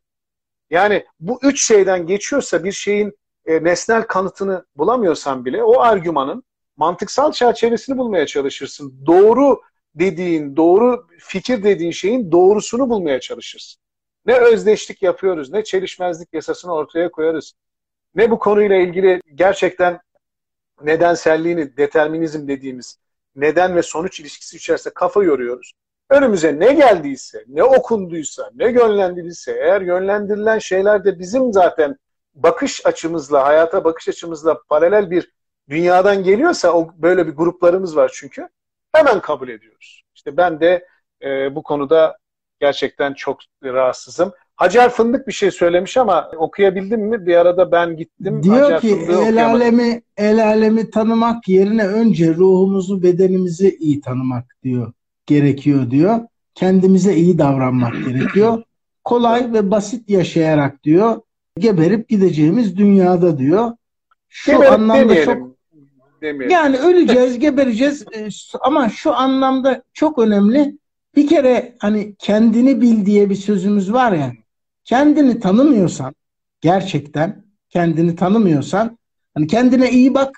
Yani 0.69 1.05
bu 1.19 1.39
üç 1.43 1.67
şeyden 1.67 2.07
geçiyorsa 2.07 2.63
bir 2.63 2.71
şeyin 2.71 3.17
e, 3.45 3.63
nesnel 3.63 4.03
kanıtını 4.03 4.65
bulamıyorsan 4.75 5.45
bile 5.45 5.63
o 5.63 5.81
argümanın 5.81 6.43
mantıksal 6.77 7.31
çerçevesini 7.31 7.97
bulmaya 7.97 8.25
çalışırsın. 8.25 9.05
Doğru 9.05 9.61
dediğin, 9.95 10.55
doğru 10.55 11.07
fikir 11.19 11.63
dediğin 11.63 11.91
şeyin 11.91 12.31
doğrusunu 12.31 12.89
bulmaya 12.89 13.19
çalışırsın. 13.19 13.81
Ne 14.25 14.33
özdeşlik 14.33 15.01
yapıyoruz, 15.01 15.51
ne 15.51 15.63
çelişmezlik 15.63 16.33
yasasını 16.33 16.73
ortaya 16.73 17.11
koyarız. 17.11 17.53
Ne 18.15 18.31
bu 18.31 18.39
konuyla 18.39 18.75
ilgili 18.75 19.21
gerçekten 19.35 19.99
nedenselliğini, 20.81 21.77
determinizm 21.77 22.47
dediğimiz 22.47 22.99
neden 23.35 23.75
ve 23.75 23.81
sonuç 23.81 24.19
ilişkisi 24.19 24.57
içerisinde 24.57 24.93
kafa 24.93 25.23
yoruyoruz. 25.23 25.71
Önümüze 26.09 26.59
ne 26.59 26.73
geldiyse, 26.73 27.43
ne 27.47 27.63
okunduysa, 27.63 28.51
ne 28.55 28.71
yönlendirilse, 28.71 29.51
eğer 29.51 29.81
yönlendirilen 29.81 30.59
şeyler 30.59 31.05
de 31.05 31.19
bizim 31.19 31.53
zaten 31.53 31.97
bakış 32.35 32.85
açımızla, 32.85 33.43
hayata 33.43 33.83
bakış 33.83 34.09
açımızla 34.09 34.61
paralel 34.69 35.11
bir 35.11 35.31
dünyadan 35.69 36.23
geliyorsa, 36.23 36.73
o 36.73 36.91
böyle 36.97 37.27
bir 37.27 37.31
gruplarımız 37.31 37.95
var 37.95 38.11
çünkü, 38.13 38.49
hemen 38.91 39.21
kabul 39.21 39.49
ediyoruz. 39.49 40.03
İşte 40.15 40.37
ben 40.37 40.59
de 40.59 40.87
e, 41.21 41.55
bu 41.55 41.63
konuda 41.63 42.17
gerçekten 42.59 43.13
çok 43.13 43.39
rahatsızım. 43.63 44.33
Hacer 44.55 44.89
Fındık 44.89 45.27
bir 45.27 45.33
şey 45.33 45.51
söylemiş 45.51 45.97
ama 45.97 46.31
okuyabildim 46.37 47.01
mi? 47.01 47.25
Bir 47.25 47.35
arada 47.35 47.71
ben 47.71 47.97
gittim. 47.97 48.43
Diyor 48.43 48.71
Hacer 48.71 48.81
ki 48.81 49.07
el 49.09 49.45
alemi, 49.45 50.01
el 50.17 50.47
alemi 50.47 50.89
tanımak 50.89 51.49
yerine 51.49 51.87
önce 51.87 52.35
ruhumuzu, 52.35 53.03
bedenimizi 53.03 53.77
iyi 53.79 54.01
tanımak 54.01 54.45
diyor. 54.63 54.93
Gerekiyor 55.25 55.91
diyor. 55.91 56.19
Kendimize 56.55 57.15
iyi 57.15 57.37
davranmak 57.37 57.93
gerekiyor. 58.07 58.63
Kolay 59.03 59.53
ve 59.53 59.71
basit 59.71 60.09
yaşayarak 60.09 60.83
diyor. 60.83 61.21
Geberip 61.59 62.09
gideceğimiz 62.09 62.77
dünyada 62.77 63.37
diyor. 63.37 63.71
Şu 64.29 64.51
Geberip 64.51 64.71
anlamda 64.71 65.01
demeyelim. 65.01 65.25
çok 65.25 65.55
demeyelim. 66.21 66.49
Yani 66.49 66.77
öleceğiz, 66.77 67.39
gebereceğiz 67.39 68.05
e, 68.13 68.27
ama 68.61 68.89
şu 68.89 69.13
anlamda 69.15 69.83
çok 69.93 70.19
önemli. 70.19 70.77
Bir 71.15 71.27
kere 71.27 71.75
hani 71.79 72.15
kendini 72.19 72.81
bil 72.81 73.05
diye 73.05 73.29
bir 73.29 73.35
sözümüz 73.35 73.93
var 73.93 74.11
ya 74.11 74.33
kendini 74.85 75.39
tanımıyorsan 75.39 76.15
gerçekten 76.61 77.45
kendini 77.69 78.15
tanımıyorsan 78.15 78.97
hani 79.33 79.47
kendine 79.47 79.91
iyi 79.91 80.13
bak 80.13 80.37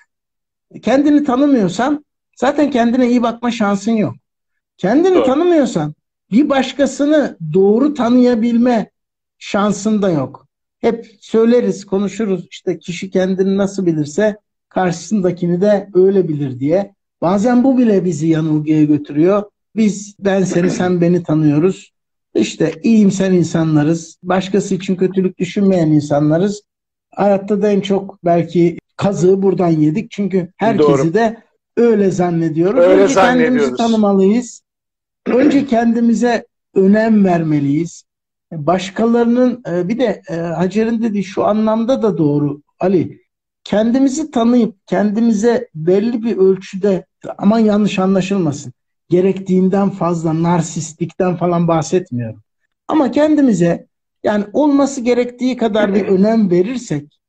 kendini 0.81 1.23
tanımıyorsan 1.23 2.05
zaten 2.35 2.71
kendine 2.71 3.09
iyi 3.09 3.23
bakma 3.23 3.51
şansın 3.51 3.91
yok. 3.91 4.15
Kendini 4.77 5.15
doğru. 5.15 5.25
tanımıyorsan 5.25 5.93
bir 6.31 6.49
başkasını 6.49 7.37
doğru 7.53 7.93
tanıyabilme 7.93 8.91
şansın 9.37 10.01
da 10.01 10.09
yok. 10.09 10.47
Hep 10.79 11.17
söyleriz, 11.21 11.85
konuşuruz 11.85 12.47
işte 12.51 12.79
kişi 12.79 13.09
kendini 13.09 13.57
nasıl 13.57 13.85
bilirse 13.85 14.37
karşısındakini 14.69 15.61
de 15.61 15.89
öyle 15.93 16.27
bilir 16.27 16.59
diye. 16.59 16.95
Bazen 17.21 17.63
bu 17.63 17.77
bile 17.77 18.05
bizi 18.05 18.27
yanılgıya 18.27 18.83
götürüyor. 18.83 19.43
Biz 19.75 20.15
ben 20.19 20.43
seni 20.43 20.69
sen 20.69 21.01
beni 21.01 21.23
tanıyoruz. 21.23 21.91
İşte 22.37 22.71
iyimser 22.83 23.31
insanlarız. 23.31 24.17
Başkası 24.23 24.75
için 24.75 24.95
kötülük 24.95 25.37
düşünmeyen 25.37 25.87
insanlarız. 25.87 26.61
Hayatta 27.15 27.61
da 27.61 27.69
en 27.69 27.81
çok 27.81 28.25
belki 28.25 28.77
kazığı 28.97 29.41
buradan 29.41 29.69
yedik. 29.69 30.11
Çünkü 30.11 30.51
herkesi 30.57 30.89
Doğru. 30.89 31.13
de 31.13 31.37
öyle 31.77 32.11
zannediyoruz. 32.11 32.79
Öyle 32.79 33.03
Önce 33.03 33.13
kendimizi 33.13 33.75
tanımalıyız. 33.75 34.61
Önce 35.27 35.65
kendimize 35.65 36.45
önem 36.75 37.25
vermeliyiz. 37.25 38.03
Başkalarının 38.51 39.63
e, 39.69 39.87
bir 39.87 39.99
de 39.99 40.21
e, 40.29 40.35
Hacer'in 40.35 41.01
dediği 41.01 41.23
şu 41.23 41.45
anlamda 41.45 42.01
da 42.01 42.17
doğru 42.17 42.61
Ali. 42.79 43.21
Kendimizi 43.63 44.31
tanıyıp 44.31 44.75
kendimize 44.85 45.67
belli 45.75 46.23
bir 46.23 46.37
ölçüde 46.37 47.05
aman 47.37 47.59
yanlış 47.59 47.99
anlaşılmasın 47.99 48.73
gerektiğinden 49.09 49.89
fazla 49.89 50.43
narsistlikten 50.43 51.37
falan 51.37 51.67
bahsetmiyorum. 51.67 52.43
Ama 52.87 53.11
kendimize 53.11 53.87
yani 54.23 54.45
olması 54.53 55.01
gerektiği 55.01 55.57
kadar 55.57 55.95
bir 55.95 56.07
önem 56.07 56.51
verirsek 56.51 57.19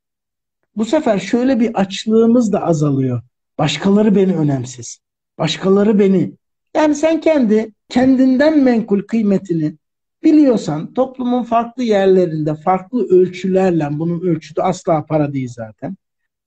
bu 0.76 0.84
sefer 0.84 1.18
şöyle 1.18 1.60
bir 1.60 1.80
açlığımız 1.80 2.52
da 2.52 2.62
azalıyor. 2.62 3.22
Başkaları 3.58 4.16
beni 4.16 4.36
önemsiz. 4.36 4.98
Başkaları 5.38 5.98
beni 5.98 6.32
yani 6.76 6.94
sen 6.94 7.20
kendi 7.20 7.72
kendinden 7.88 8.58
menkul 8.58 9.02
kıymetini 9.02 9.74
biliyorsan 10.22 10.94
toplumun 10.94 11.42
farklı 11.42 11.82
yerlerinde 11.82 12.54
farklı 12.54 13.08
ölçülerle 13.08 13.88
bunun 13.90 14.20
ölçütü 14.20 14.62
asla 14.62 15.06
para 15.06 15.32
değil 15.32 15.48
zaten. 15.48 15.96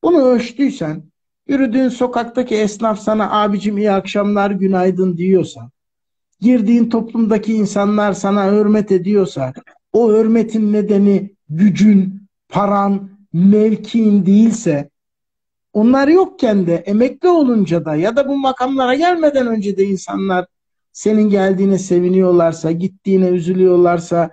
Bunu 0.04 0.22
ölçtüysen 0.26 1.04
Yürüdüğün 1.48 1.90
sokaktaki 1.90 2.56
esnaf 2.56 3.00
sana 3.00 3.42
abicim 3.42 3.78
iyi 3.78 3.92
akşamlar 3.92 4.52
günaydın 4.52 5.18
diyorsa, 5.18 5.70
girdiğin 6.40 6.90
toplumdaki 6.90 7.54
insanlar 7.54 8.14
sana 8.14 8.52
hürmet 8.52 8.92
ediyorsa, 8.92 9.54
o 9.94 10.12
hürmetin 10.14 10.74
nedeni 10.74 11.36
gücün, 11.50 12.28
paran, 12.50 13.10
mevkiin 13.34 14.26
değilse, 14.26 14.90
onlar 15.74 16.08
yokken 16.08 16.68
de 16.68 16.76
emekli 16.76 17.30
olunca 17.30 17.86
da 17.86 17.96
ya 17.96 18.16
da 18.16 18.28
bu 18.28 18.38
makamlara 18.38 18.96
gelmeden 18.96 19.48
önce 19.48 19.78
de 19.78 19.86
insanlar 19.86 20.46
senin 20.92 21.30
geldiğine 21.30 21.78
seviniyorlarsa, 21.78 22.72
gittiğine 22.72 23.28
üzülüyorlarsa, 23.28 24.30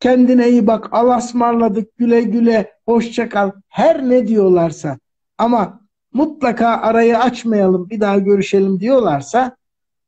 kendine 0.00 0.50
iyi 0.50 0.66
bak, 0.66 0.88
alasmarladık, 0.92 1.98
güle 1.98 2.22
güle, 2.22 2.72
hoşça 2.86 3.28
kal, 3.28 3.50
her 3.68 4.08
ne 4.08 4.26
diyorlarsa 4.28 4.98
ama 5.38 5.83
mutlaka 6.14 6.68
arayı 6.68 7.18
açmayalım 7.18 7.90
bir 7.90 8.00
daha 8.00 8.18
görüşelim 8.18 8.80
diyorlarsa 8.80 9.56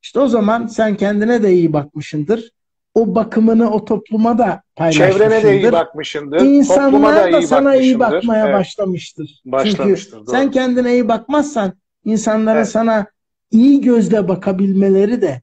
işte 0.02 0.20
o 0.20 0.28
zaman 0.28 0.66
sen 0.66 0.96
kendine 0.96 1.42
de 1.42 1.52
iyi 1.52 1.72
bakmışındır. 1.72 2.50
O 2.94 3.14
bakımını 3.14 3.70
o 3.70 3.84
topluma 3.84 4.38
da 4.38 4.62
paylaşmışsındır. 4.76 5.18
Çevrene 5.18 5.42
de 5.42 5.60
iyi 5.60 5.72
bakmışındır. 5.72 6.40
İnsanlar 6.40 7.16
da, 7.16 7.32
da 7.32 7.38
iyi 7.38 7.46
sana 7.46 7.76
iyi 7.76 7.98
bakmaya 7.98 8.46
evet. 8.46 8.54
başlamıştır. 8.54 9.42
Başlamıştır. 9.44 10.12
Çünkü 10.12 10.26
doğru. 10.26 10.36
sen 10.36 10.50
kendine 10.50 10.92
iyi 10.92 11.08
bakmazsan 11.08 11.72
insanların 12.04 12.56
evet. 12.56 12.68
sana 12.68 13.06
iyi 13.50 13.80
gözle 13.80 14.28
bakabilmeleri 14.28 15.22
de 15.22 15.42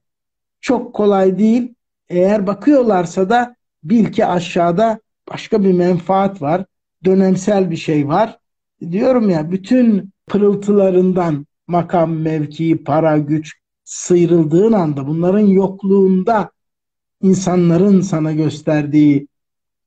çok 0.60 0.94
kolay 0.94 1.38
değil. 1.38 1.74
Eğer 2.08 2.46
bakıyorlarsa 2.46 3.30
da 3.30 3.56
bil 3.82 4.12
ki 4.12 4.26
aşağıda 4.26 5.00
başka 5.32 5.64
bir 5.64 5.72
menfaat 5.72 6.42
var. 6.42 6.64
Dönemsel 7.04 7.70
bir 7.70 7.76
şey 7.76 8.08
var. 8.08 8.38
Diyorum 8.90 9.30
ya 9.30 9.50
bütün 9.50 10.13
pırıltılarından 10.26 11.46
makam, 11.66 12.16
mevki, 12.16 12.84
para, 12.84 13.18
güç 13.18 13.52
sıyrıldığın 13.84 14.72
anda 14.72 15.06
bunların 15.06 15.46
yokluğunda 15.46 16.50
insanların 17.22 18.00
sana 18.00 18.32
gösterdiği 18.32 19.28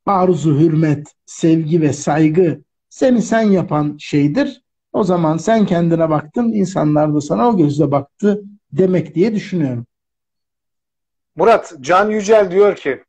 arzu, 0.06 0.60
hürmet, 0.60 1.14
sevgi 1.26 1.80
ve 1.80 1.92
saygı 1.92 2.60
seni 2.88 3.22
sen 3.22 3.42
yapan 3.42 3.96
şeydir. 4.00 4.62
O 4.92 5.04
zaman 5.04 5.36
sen 5.36 5.66
kendine 5.66 6.10
baktın, 6.10 6.52
insanlar 6.52 7.14
da 7.14 7.20
sana 7.20 7.48
o 7.48 7.56
gözle 7.56 7.90
baktı 7.90 8.42
demek 8.72 9.14
diye 9.14 9.34
düşünüyorum. 9.34 9.86
Murat, 11.36 11.74
Can 11.80 12.10
Yücel 12.10 12.50
diyor 12.50 12.76
ki, 12.76 13.04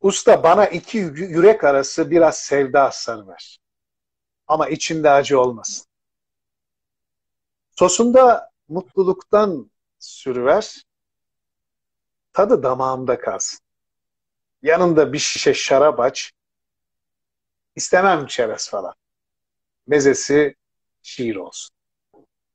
usta 0.00 0.42
bana 0.42 0.66
iki 0.66 0.98
yürek 0.98 1.64
arası 1.64 2.10
biraz 2.10 2.38
sevda 2.38 2.84
aslanı 2.84 3.28
ver. 3.28 3.58
Ama 4.46 4.68
içinde 4.68 5.10
acı 5.10 5.40
olmasın. 5.40 5.86
Sosunda 7.78 8.50
mutluluktan 8.68 9.70
sürüver, 9.98 10.82
tadı 12.32 12.62
damağımda 12.62 13.18
kalsın. 13.18 13.60
Yanında 14.62 15.12
bir 15.12 15.18
şişe 15.18 15.54
şarap 15.54 16.00
aç, 16.00 16.32
istemem 17.76 18.26
çerez 18.26 18.70
falan. 18.70 18.94
Mezesi 19.86 20.54
şiir 21.02 21.36
olsun. 21.36 21.74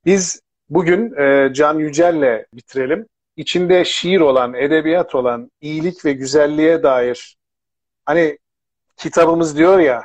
Biz 0.05 0.41
bugün 0.69 1.15
e, 1.15 1.53
Can 1.53 1.79
Yücel'le 1.79 2.45
bitirelim. 2.53 3.07
İçinde 3.35 3.85
şiir 3.85 4.19
olan, 4.19 4.53
edebiyat 4.53 5.15
olan, 5.15 5.51
iyilik 5.61 6.05
ve 6.05 6.13
güzelliğe 6.13 6.83
dair 6.83 7.37
hani 8.05 8.37
kitabımız 8.97 9.57
diyor 9.57 9.79
ya 9.79 10.03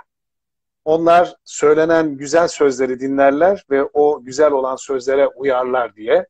onlar 0.84 1.34
söylenen 1.44 2.16
güzel 2.16 2.48
sözleri 2.48 3.00
dinlerler 3.00 3.64
ve 3.70 3.84
o 3.92 4.24
güzel 4.24 4.52
olan 4.52 4.76
sözlere 4.76 5.28
uyarlar 5.28 5.96
diye. 5.96 6.26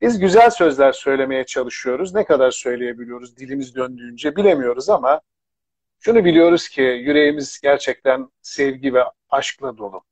Biz 0.00 0.18
güzel 0.18 0.50
sözler 0.50 0.92
söylemeye 0.92 1.46
çalışıyoruz. 1.46 2.14
Ne 2.14 2.24
kadar 2.24 2.50
söyleyebiliyoruz 2.50 3.36
dilimiz 3.36 3.74
döndüğünce 3.74 4.36
bilemiyoruz 4.36 4.88
ama 4.88 5.20
şunu 6.00 6.24
biliyoruz 6.24 6.68
ki 6.68 6.82
yüreğimiz 6.82 7.60
gerçekten 7.60 8.28
sevgi 8.42 8.94
ve 8.94 9.04
aşkla 9.30 9.78
dolu. 9.78 10.02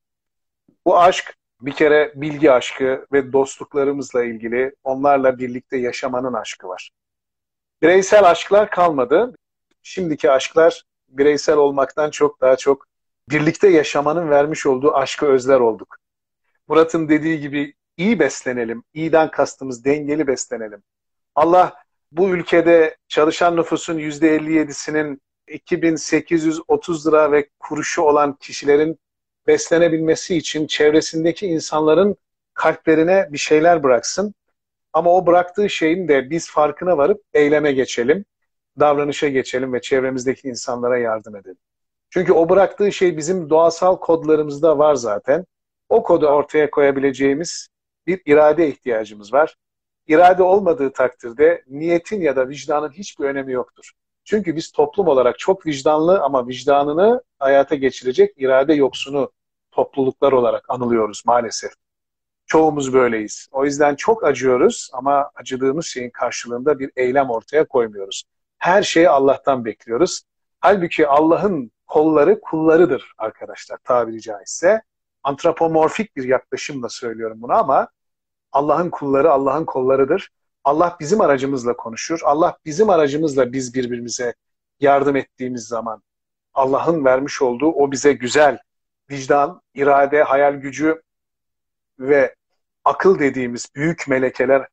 Bu 0.86 0.98
aşk 0.98 1.36
bir 1.60 1.72
kere 1.72 2.12
bilgi 2.14 2.52
aşkı 2.52 3.06
ve 3.12 3.32
dostluklarımızla 3.32 4.24
ilgili 4.24 4.74
onlarla 4.84 5.38
birlikte 5.38 5.76
yaşamanın 5.76 6.32
aşkı 6.32 6.68
var. 6.68 6.90
Bireysel 7.82 8.30
aşklar 8.30 8.70
kalmadı. 8.70 9.34
şimdiki 9.82 10.30
aşklar 10.30 10.84
bireysel 11.08 11.56
olmaktan 11.56 12.10
çok 12.10 12.40
daha 12.40 12.56
çok 12.56 12.89
birlikte 13.30 13.68
yaşamanın 13.68 14.30
vermiş 14.30 14.66
olduğu 14.66 14.94
aşkı 14.94 15.26
özler 15.26 15.60
olduk. 15.60 15.96
Murat'ın 16.68 17.08
dediği 17.08 17.40
gibi 17.40 17.74
iyi 17.96 18.18
beslenelim. 18.18 18.84
İyiden 18.94 19.30
kastımız 19.30 19.84
dengeli 19.84 20.26
beslenelim. 20.26 20.82
Allah 21.34 21.74
bu 22.12 22.28
ülkede 22.28 22.96
çalışan 23.08 23.56
nüfusun 23.56 23.98
%57'sinin 23.98 25.20
2830 25.48 27.06
lira 27.06 27.32
ve 27.32 27.48
kuruşu 27.58 28.02
olan 28.02 28.36
kişilerin 28.36 28.98
beslenebilmesi 29.46 30.36
için 30.36 30.66
çevresindeki 30.66 31.46
insanların 31.46 32.16
kalplerine 32.54 33.28
bir 33.32 33.38
şeyler 33.38 33.82
bıraksın. 33.82 34.34
Ama 34.92 35.10
o 35.10 35.26
bıraktığı 35.26 35.70
şeyin 35.70 36.08
de 36.08 36.30
biz 36.30 36.50
farkına 36.50 36.98
varıp 36.98 37.22
eyleme 37.34 37.72
geçelim, 37.72 38.24
davranışa 38.80 39.28
geçelim 39.28 39.72
ve 39.72 39.80
çevremizdeki 39.80 40.48
insanlara 40.48 40.98
yardım 40.98 41.36
edelim. 41.36 41.58
Çünkü 42.10 42.32
o 42.32 42.48
bıraktığı 42.48 42.92
şey 42.92 43.16
bizim 43.16 43.50
doğasal 43.50 43.96
kodlarımızda 43.96 44.78
var 44.78 44.94
zaten. 44.94 45.46
O 45.88 46.02
kodu 46.02 46.26
ortaya 46.26 46.70
koyabileceğimiz 46.70 47.68
bir 48.06 48.22
irade 48.26 48.68
ihtiyacımız 48.68 49.32
var. 49.32 49.56
İrade 50.08 50.42
olmadığı 50.42 50.92
takdirde 50.92 51.64
niyetin 51.68 52.20
ya 52.20 52.36
da 52.36 52.48
vicdanın 52.48 52.90
hiçbir 52.90 53.24
önemi 53.24 53.52
yoktur. 53.52 53.92
Çünkü 54.24 54.56
biz 54.56 54.70
toplum 54.72 55.08
olarak 55.08 55.38
çok 55.38 55.66
vicdanlı 55.66 56.22
ama 56.22 56.48
vicdanını 56.48 57.22
hayata 57.38 57.74
geçirecek 57.74 58.34
irade 58.36 58.74
yoksunu 58.74 59.30
topluluklar 59.70 60.32
olarak 60.32 60.70
anılıyoruz 60.70 61.22
maalesef. 61.26 61.72
Çoğumuz 62.46 62.92
böyleyiz. 62.92 63.48
O 63.52 63.64
yüzden 63.64 63.94
çok 63.94 64.24
acıyoruz 64.24 64.90
ama 64.92 65.30
acıdığımız 65.34 65.86
şeyin 65.86 66.10
karşılığında 66.10 66.78
bir 66.78 66.90
eylem 66.96 67.30
ortaya 67.30 67.64
koymuyoruz. 67.64 68.24
Her 68.58 68.82
şeyi 68.82 69.08
Allah'tan 69.08 69.64
bekliyoruz. 69.64 70.22
Halbuki 70.60 71.08
Allah'ın 71.08 71.70
kolları 71.86 72.40
kullarıdır 72.40 73.12
arkadaşlar 73.18 73.78
tabiri 73.84 74.20
caizse. 74.20 74.82
Antropomorfik 75.22 76.16
bir 76.16 76.24
yaklaşımla 76.24 76.88
söylüyorum 76.88 77.42
bunu 77.42 77.52
ama 77.52 77.88
Allah'ın 78.52 78.90
kulları 78.90 79.32
Allah'ın 79.32 79.64
kollarıdır. 79.64 80.30
Allah 80.64 80.96
bizim 81.00 81.20
aracımızla 81.20 81.76
konuşur. 81.76 82.20
Allah 82.24 82.58
bizim 82.64 82.90
aracımızla 82.90 83.52
biz 83.52 83.74
birbirimize 83.74 84.34
yardım 84.80 85.16
ettiğimiz 85.16 85.66
zaman 85.66 86.02
Allah'ın 86.54 87.04
vermiş 87.04 87.42
olduğu 87.42 87.72
o 87.72 87.92
bize 87.92 88.12
güzel 88.12 88.58
vicdan, 89.10 89.62
irade, 89.74 90.22
hayal 90.22 90.54
gücü 90.54 91.02
ve 91.98 92.34
akıl 92.84 93.18
dediğimiz 93.18 93.66
büyük 93.74 94.08
melekeler 94.08 94.68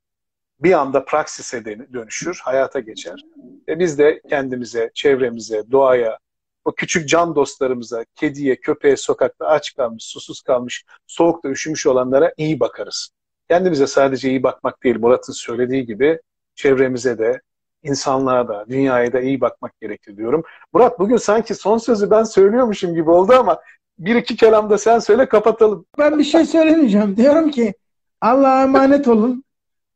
bir 0.59 0.73
anda 0.73 1.05
praksise 1.05 1.65
dönüşür, 1.65 2.39
hayata 2.43 2.79
geçer. 2.79 3.25
Ve 3.67 3.79
biz 3.79 3.99
de 3.99 4.21
kendimize, 4.29 4.91
çevremize, 4.93 5.71
doğaya, 5.71 6.17
o 6.65 6.71
küçük 6.71 7.09
can 7.09 7.35
dostlarımıza, 7.35 8.05
kediye, 8.15 8.55
köpeğe, 8.55 8.97
sokakta 8.97 9.47
aç 9.47 9.75
kalmış, 9.75 10.03
susuz 10.03 10.41
kalmış, 10.41 10.85
soğukta 11.07 11.49
üşümüş 11.49 11.87
olanlara 11.87 12.33
iyi 12.37 12.59
bakarız. 12.59 13.09
Kendimize 13.49 13.87
sadece 13.87 14.29
iyi 14.29 14.43
bakmak 14.43 14.83
değil, 14.83 14.99
Murat'ın 14.99 15.33
söylediği 15.33 15.85
gibi 15.85 16.19
çevremize 16.55 17.17
de, 17.17 17.41
insanlığa 17.83 18.47
da, 18.47 18.65
dünyaya 18.69 19.13
da 19.13 19.19
iyi 19.19 19.41
bakmak 19.41 19.81
gerekir 19.81 20.17
diyorum. 20.17 20.43
Murat 20.73 20.99
bugün 20.99 21.17
sanki 21.17 21.55
son 21.55 21.77
sözü 21.77 22.11
ben 22.11 22.23
söylüyormuşum 22.23 22.95
gibi 22.95 23.09
oldu 23.09 23.33
ama 23.33 23.61
bir 23.99 24.15
iki 24.15 24.35
kelam 24.35 24.69
da 24.69 24.77
sen 24.77 24.99
söyle 24.99 25.29
kapatalım. 25.29 25.85
Ben 25.97 26.19
bir 26.19 26.23
şey 26.23 26.45
söylemeyeceğim. 26.45 27.17
Diyorum 27.17 27.51
ki 27.51 27.73
Allah'a 28.21 28.63
emanet 28.63 29.07
olun 29.07 29.43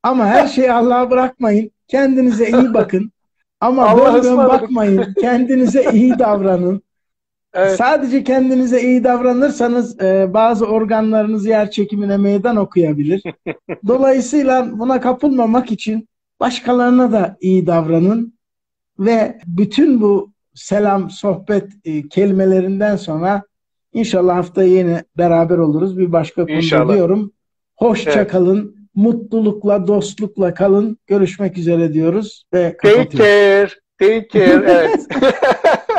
ama 0.04 0.26
her 0.26 0.48
şeyi 0.48 0.72
Allah'a 0.72 1.12
bırakmayın. 1.12 1.72
Kendinize 1.88 2.46
iyi 2.46 2.74
bakın. 2.74 3.12
Ama 3.60 4.24
dön 4.24 4.38
bakmayın. 4.38 5.14
Kendinize 5.22 5.92
iyi 5.94 6.12
davranın. 6.20 6.82
Evet. 7.54 7.76
Sadece 7.76 8.24
kendinize 8.24 8.82
iyi 8.82 9.04
davranırsanız 9.04 10.02
e, 10.02 10.34
bazı 10.34 10.66
organlarınız 10.66 11.46
yer 11.46 11.72
çekimine 11.72 12.18
meydan 12.18 12.56
okuyabilir. 12.56 13.24
Dolayısıyla 13.88 14.80
buna 14.80 15.02
kapılmamak 15.02 15.72
için 15.72 16.10
başkalarına 16.40 17.12
da 17.12 17.38
iyi 17.42 17.68
davranın 17.68 18.34
ve 19.00 19.40
bütün 19.48 20.02
bu 20.02 20.32
selam, 20.54 21.10
sohbet 21.10 21.70
e, 21.86 22.08
kelimelerinden 22.08 22.96
sonra 22.96 23.44
inşallah 23.94 24.36
hafta 24.36 24.64
yine 24.64 25.04
beraber 25.18 25.58
oluruz. 25.58 25.98
Bir 25.98 26.12
başka 26.12 26.46
konuda 26.46 26.94
diyorum. 26.94 27.32
Hoşça 27.76 28.12
evet. 28.12 28.32
kalın, 28.32 28.81
mutlulukla, 28.96 29.88
dostlukla 29.88 30.54
kalın. 30.54 30.98
Görüşmek 31.08 31.58
üzere 31.58 31.94
diyoruz 31.94 32.44
ve 32.54 32.78
kapatıyoruz. 32.78 33.12
Take 33.12 33.18
care, 33.18 33.70
take 34.00 34.28
care, 34.40 34.72
evet. 34.72 35.08